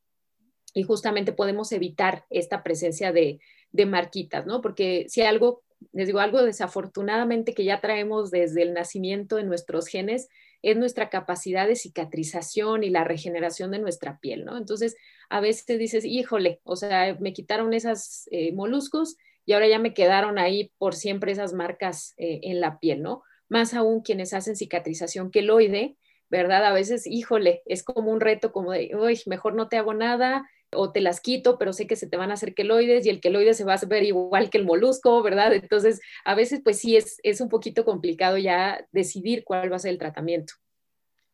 y 0.74 0.84
justamente 0.84 1.34
podemos 1.34 1.71
evitar 1.74 2.26
esta 2.30 2.63
presencia 2.63 3.12
de, 3.12 3.39
de 3.71 3.86
marquitas, 3.86 4.45
¿no? 4.45 4.62
Porque 4.62 5.06
si 5.10 5.21
algo, 5.21 5.63
les 5.91 6.08
digo, 6.08 6.19
algo 6.19 6.43
desafortunadamente 6.43 7.54
que 7.54 7.65
ya 7.65 7.82
traemos 7.82 8.32
desde 8.32 8.62
el 8.62 8.74
nacimiento 8.74 9.38
en 9.38 9.47
nuestros 9.47 9.88
genes 9.88 10.30
es 10.62 10.78
nuestra 10.78 11.10
capacidad 11.10 11.67
de 11.67 11.76
cicatrización 11.76 12.84
y 12.84 12.89
la 12.89 13.04
regeneración 13.04 13.71
de 13.71 13.80
nuestra 13.80 14.19
piel, 14.19 14.45
¿no? 14.45 14.58
Entonces, 14.58 14.95
a 15.30 15.39
veces 15.39 15.80
dices, 15.80 16.06
híjole, 16.06 16.60
o 16.63 16.76
sea, 16.76 17.17
me 17.19 17.34
quitaron 17.34 17.74
esos 17.74 18.28
eh, 18.32 18.52
moluscos 18.54 19.17
y 19.45 19.54
ahora 19.54 19.67
ya 19.67 19.80
me 19.80 19.93
quedaron 19.93 20.38
ahí 20.38 20.71
por 20.78 20.95
siempre 20.95 21.32
esas 21.32 21.54
marcas 21.54 22.13
eh, 22.17 22.39
en 22.43 22.62
la 22.62 22.80
piel, 22.80 23.02
¿no? 23.02 23.24
Más 23.50 23.74
aún 23.74 24.02
quienes 24.02 24.34
hacen 24.34 24.56
cicatrización 24.56 25.32
queloide, 25.32 25.97
¿verdad? 26.30 26.65
A 26.65 26.74
veces, 26.74 27.06
híjole, 27.08 27.62
es 27.65 27.84
como 27.84 28.12
un 28.12 28.21
reto 28.21 28.52
como 28.52 28.71
de, 28.71 28.91
uy, 28.95 29.19
mejor 29.26 29.56
no 29.56 29.67
te 29.67 29.78
hago 29.78 29.93
nada, 29.93 30.50
o 30.74 30.92
te 30.92 31.02
las 31.02 31.22
quito, 31.22 31.58
pero 31.58 31.74
sé 31.74 31.88
que 31.88 31.96
se 31.96 32.08
te 32.08 32.18
van 32.18 32.32
a 32.32 32.36
hacer 32.36 32.54
queloides 32.54 33.06
y 33.06 33.10
el 33.10 33.22
queloide 33.22 33.54
se 33.54 33.64
va 33.64 33.74
a 33.74 33.86
ver 33.86 34.04
igual 34.04 34.50
que 34.50 34.58
el 34.58 34.66
molusco, 34.66 35.22
¿verdad? 35.22 35.54
Entonces, 35.54 36.02
a 36.26 36.36
veces, 36.36 36.62
pues 36.64 36.80
sí, 36.80 36.96
es, 36.96 37.20
es 37.24 37.42
un 37.42 37.50
poquito 37.50 37.86
complicado 37.86 38.38
ya 38.38 38.86
decidir 38.92 39.44
cuál 39.44 39.72
va 39.72 39.76
a 39.76 39.80
ser 39.80 39.92
el 39.92 39.98
tratamiento. 39.98 40.54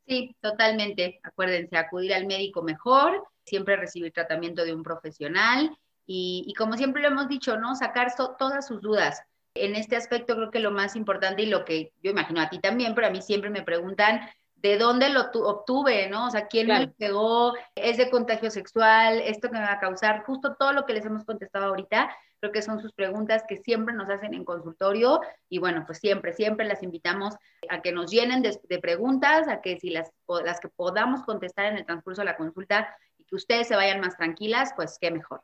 Sí, 0.07 0.35
totalmente. 0.39 1.19
Acuérdense, 1.23 1.75
acudir 1.75 2.13
al 2.13 2.27
médico 2.27 2.63
mejor, 2.63 3.27
siempre 3.45 3.75
recibir 3.75 4.13
tratamiento 4.13 4.63
de 4.63 4.73
un 4.73 4.81
profesional 4.81 5.77
y, 6.05 6.53
como 6.57 6.77
siempre 6.77 7.01
lo 7.01 7.09
hemos 7.09 7.27
dicho, 7.27 7.57
¿no? 7.57 7.75
Sacar 7.75 8.13
todas 8.15 8.65
sus 8.65 8.81
dudas. 8.81 9.21
En 9.53 9.75
este 9.75 9.97
aspecto 9.97 10.35
creo 10.35 10.51
que 10.51 10.59
lo 10.59 10.71
más 10.71 10.95
importante 10.95 11.41
y 11.41 11.47
lo 11.47 11.65
que 11.65 11.91
yo 12.01 12.11
imagino 12.11 12.39
a 12.39 12.49
ti 12.49 12.59
también, 12.59 12.95
pero 12.95 13.07
a 13.07 13.09
mí 13.09 13.21
siempre 13.21 13.49
me 13.49 13.63
preguntan, 13.63 14.21
de 14.57 14.77
dónde 14.77 15.09
lo 15.09 15.21
obtuve, 15.21 16.09
¿no? 16.09 16.27
O 16.27 16.29
sea, 16.31 16.47
quién 16.47 16.67
me 16.67 16.79
lo 16.79 16.91
pegó, 16.93 17.53
es 17.75 17.97
de 17.97 18.09
contagio 18.09 18.49
sexual, 18.49 19.21
esto 19.21 19.49
que 19.49 19.57
me 19.57 19.63
va 19.63 19.73
a 19.73 19.79
causar, 19.79 20.23
justo 20.23 20.55
todo 20.55 20.73
lo 20.73 20.85
que 20.85 20.93
les 20.93 21.05
hemos 21.05 21.23
contestado 21.25 21.65
ahorita, 21.65 22.09
creo 22.39 22.51
que 22.51 22.61
son 22.61 22.81
sus 22.81 22.93
preguntas 22.93 23.43
que 23.47 23.57
siempre 23.57 23.93
nos 23.93 24.09
hacen 24.09 24.33
en 24.33 24.45
consultorio 24.45 25.21
y 25.49 25.59
bueno, 25.59 25.83
pues 25.85 25.99
siempre, 25.99 26.33
siempre 26.33 26.65
las 26.65 26.83
invitamos 26.83 27.35
a 27.69 27.81
que 27.81 27.91
nos 27.91 28.11
llenen 28.11 28.41
de, 28.41 28.79
preguntas, 28.79 29.47
a 29.47 29.61
que 29.61 29.79
si 29.79 29.89
las, 29.89 30.11
las 30.43 30.59
que 30.59 30.69
podamos 30.69 31.23
contestar 31.23 31.65
en 31.67 31.77
el 31.77 31.85
transcurso 31.85 32.21
de 32.21 32.25
la 32.25 32.37
consulta 32.37 32.95
y 33.17 33.25
que 33.25 33.35
ustedes 33.35 33.67
se 33.67 33.75
vayan 33.75 33.99
más 33.99 34.17
tranquilas, 34.17 34.73
pues 34.75 34.97
qué 34.99 35.11
mejor. 35.11 35.43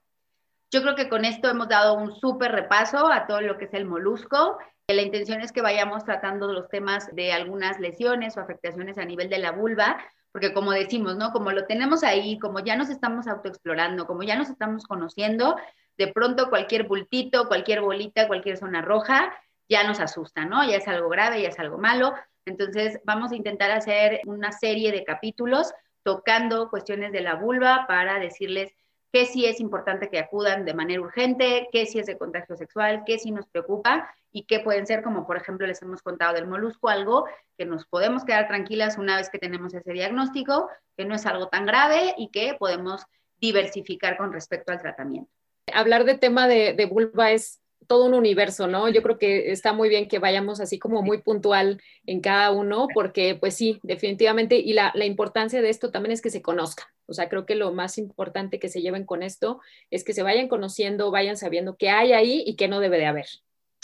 Yo 0.71 0.81
creo 0.81 0.95
que 0.95 1.07
con 1.07 1.23
esto 1.23 1.49
hemos 1.49 1.67
dado 1.67 1.93
un 1.93 2.15
súper 2.15 2.51
repaso 2.51 3.11
a 3.11 3.27
todo 3.27 3.41
lo 3.41 3.57
que 3.59 3.65
es 3.65 3.73
el 3.75 3.85
molusco. 3.85 4.57
La 4.95 5.01
intención 5.01 5.41
es 5.41 5.51
que 5.51 5.61
vayamos 5.61 6.05
tratando 6.05 6.51
los 6.51 6.69
temas 6.69 7.13
de 7.15 7.33
algunas 7.33 7.79
lesiones 7.79 8.37
o 8.37 8.41
afectaciones 8.41 8.97
a 8.97 9.05
nivel 9.05 9.29
de 9.29 9.39
la 9.39 9.51
vulva, 9.51 9.97
porque 10.31 10.53
como 10.53 10.71
decimos, 10.71 11.15
¿no? 11.15 11.31
Como 11.31 11.51
lo 11.51 11.65
tenemos 11.65 12.03
ahí, 12.03 12.39
como 12.39 12.59
ya 12.59 12.75
nos 12.75 12.89
estamos 12.89 13.27
autoexplorando, 13.27 14.07
como 14.07 14.23
ya 14.23 14.35
nos 14.35 14.49
estamos 14.49 14.85
conociendo, 14.85 15.55
de 15.97 16.07
pronto 16.07 16.49
cualquier 16.49 16.87
bultito, 16.87 17.47
cualquier 17.47 17.81
bolita, 17.81 18.27
cualquier 18.27 18.57
zona 18.57 18.81
roja, 18.81 19.33
ya 19.69 19.83
nos 19.83 19.99
asusta, 19.99 20.45
¿no? 20.45 20.63
Ya 20.67 20.77
es 20.77 20.87
algo 20.87 21.09
grave, 21.09 21.41
ya 21.41 21.49
es 21.49 21.59
algo 21.59 21.77
malo. 21.77 22.13
Entonces, 22.45 22.99
vamos 23.05 23.31
a 23.31 23.35
intentar 23.35 23.71
hacer 23.71 24.21
una 24.25 24.51
serie 24.51 24.91
de 24.91 25.03
capítulos 25.03 25.71
tocando 26.03 26.69
cuestiones 26.69 27.11
de 27.11 27.21
la 27.21 27.35
vulva 27.35 27.85
para 27.87 28.19
decirles 28.19 28.73
qué 29.13 29.27
sí 29.27 29.45
es 29.45 29.59
importante 29.59 30.09
que 30.09 30.17
acudan 30.17 30.65
de 30.65 30.73
manera 30.73 30.99
urgente, 30.99 31.69
qué 31.71 31.85
sí 31.85 31.99
es 31.99 32.07
de 32.07 32.17
contagio 32.17 32.57
sexual, 32.57 33.03
qué 33.05 33.19
sí 33.19 33.29
nos 33.29 33.45
preocupa 33.47 34.11
y 34.31 34.45
qué 34.45 34.59
pueden 34.59 34.87
ser, 34.87 35.03
como 35.03 35.27
por 35.27 35.37
ejemplo 35.37 35.67
les 35.67 35.79
hemos 35.83 36.01
contado 36.01 36.33
del 36.33 36.47
molusco, 36.47 36.89
algo 36.89 37.25
que 37.55 37.65
nos 37.65 37.85
podemos 37.85 38.25
quedar 38.25 38.47
tranquilas 38.47 38.97
una 38.97 39.15
vez 39.15 39.29
que 39.29 39.37
tenemos 39.37 39.71
ese 39.75 39.93
diagnóstico, 39.93 40.67
que 40.97 41.05
no 41.05 41.13
es 41.13 41.27
algo 41.27 41.47
tan 41.47 41.67
grave 41.67 42.15
y 42.17 42.29
que 42.29 42.55
podemos 42.57 43.03
diversificar 43.39 44.17
con 44.17 44.33
respecto 44.33 44.71
al 44.71 44.81
tratamiento. 44.81 45.29
Hablar 45.71 46.05
de 46.05 46.17
tema 46.17 46.47
de, 46.47 46.73
de 46.73 46.85
vulva 46.87 47.31
es 47.31 47.61
todo 47.85 48.05
un 48.05 48.15
universo, 48.15 48.67
¿no? 48.67 48.89
Yo 48.89 49.03
creo 49.03 49.19
que 49.19 49.51
está 49.51 49.73
muy 49.73 49.89
bien 49.89 50.07
que 50.07 50.17
vayamos 50.17 50.59
así 50.59 50.79
como 50.79 51.03
muy 51.03 51.21
puntual 51.21 51.81
en 52.07 52.19
cada 52.21 52.51
uno, 52.51 52.87
porque 52.93 53.35
pues 53.35 53.55
sí, 53.55 53.79
definitivamente, 53.83 54.55
y 54.55 54.73
la, 54.73 54.91
la, 54.95 55.05
importancia 55.05 55.61
de 55.61 55.69
esto 55.69 55.91
también 55.91 56.13
es 56.13 56.21
que 56.21 56.29
se 56.29 56.41
conozca. 56.41 56.92
O 57.05 57.13
sea, 57.13 57.29
creo 57.29 57.45
que 57.45 57.55
lo 57.55 57.71
más 57.73 57.97
importante 57.97 58.59
que 58.59 58.69
se 58.69 58.81
lleven 58.81 59.05
con 59.05 59.23
esto 59.23 59.61
es 59.89 60.03
que 60.03 60.13
se 60.13 60.23
vayan 60.23 60.47
conociendo, 60.47 61.11
vayan 61.11 61.37
sabiendo 61.37 61.77
qué 61.77 61.89
hay 61.89 62.13
ahí 62.13 62.43
y 62.45 62.55
qué 62.55 62.67
no 62.67 62.79
debe 62.79 62.97
de 62.97 63.05
haber. 63.05 63.27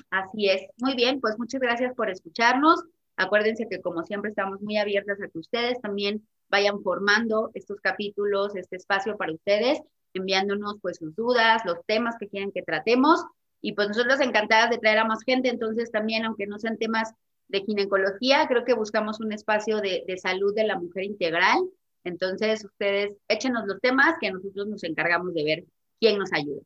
Así 0.09 0.49
es. 0.49 0.61
Muy 0.77 0.95
bien, 0.95 1.19
pues 1.19 1.37
muchas 1.37 1.61
gracias 1.61 1.93
por 1.95 2.09
escucharnos. 2.09 2.83
Acuérdense 3.17 3.67
que 3.69 3.81
como 3.81 4.03
siempre 4.03 4.29
estamos 4.29 4.61
muy 4.61 4.77
abiertas 4.77 5.21
a 5.21 5.27
que 5.27 5.39
ustedes 5.39 5.79
también 5.81 6.25
vayan 6.49 6.81
formando 6.81 7.51
estos 7.53 7.79
capítulos, 7.81 8.55
este 8.55 8.77
espacio 8.77 9.17
para 9.17 9.33
ustedes, 9.33 9.79
enviándonos 10.13 10.77
pues 10.81 10.97
sus 10.97 11.15
dudas, 11.15 11.61
los 11.65 11.85
temas 11.85 12.15
que 12.19 12.27
quieren 12.27 12.51
que 12.51 12.63
tratemos 12.63 13.23
Y 13.61 13.73
pues 13.73 13.89
nosotros 13.89 14.21
encantadas 14.21 14.69
de 14.69 14.77
traer 14.77 14.99
a 14.99 15.05
más 15.05 15.23
gente, 15.23 15.49
entonces 15.49 15.91
también, 15.91 16.25
aunque 16.25 16.47
no 16.47 16.57
sean 16.59 16.77
temas 16.77 17.13
de 17.49 17.61
ginecología, 17.61 18.47
creo 18.47 18.63
que 18.63 18.73
buscamos 18.73 19.19
un 19.19 19.33
espacio 19.33 19.81
de, 19.81 20.03
de 20.07 20.17
salud 20.17 20.55
de 20.55 20.63
la 20.63 20.79
mujer 20.79 21.03
integral. 21.03 21.59
Entonces, 22.03 22.63
ustedes 22.65 23.17
échenos 23.27 23.65
los 23.67 23.79
temas 23.81 24.15
que 24.19 24.31
nosotros 24.31 24.67
nos 24.67 24.83
encargamos 24.83 25.33
de 25.33 25.43
ver 25.43 25.65
quién 25.99 26.17
nos 26.17 26.31
ayuda. 26.33 26.61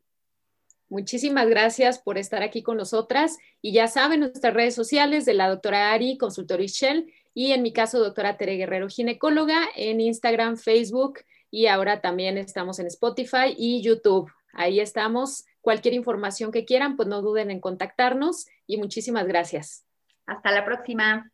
Muchísimas 0.89 1.47
gracias 1.47 1.97
por 1.97 2.17
estar 2.17 2.43
aquí 2.43 2.61
con 2.61 2.77
nosotras. 2.77 3.37
Y 3.61 3.73
ya 3.73 3.87
saben, 3.87 4.19
nuestras 4.19 4.53
redes 4.53 4.75
sociales 4.75 5.25
de 5.25 5.33
la 5.33 5.49
doctora 5.49 5.91
Ari, 5.91 6.17
consultora 6.17 6.63
Shell, 6.65 7.11
y 7.33 7.51
en 7.51 7.63
mi 7.63 7.73
caso, 7.73 7.99
doctora 7.99 8.37
Tere 8.37 8.57
Guerrero, 8.57 8.87
ginecóloga, 8.89 9.59
en 9.75 9.99
Instagram, 9.99 10.55
Facebook, 10.57 11.21
y 11.49 11.65
ahora 11.65 12.01
también 12.01 12.37
estamos 12.37 12.79
en 12.79 12.87
Spotify 12.87 13.55
y 13.57 13.81
YouTube. 13.81 14.31
Ahí 14.53 14.79
estamos. 14.79 15.45
Cualquier 15.61 15.95
información 15.95 16.51
que 16.51 16.65
quieran, 16.65 16.95
pues 16.95 17.07
no 17.07 17.21
duden 17.21 17.49
en 17.49 17.59
contactarnos 17.59 18.47
y 18.67 18.77
muchísimas 18.77 19.25
gracias. 19.25 19.85
Hasta 20.25 20.51
la 20.51 20.63
próxima. 20.63 21.31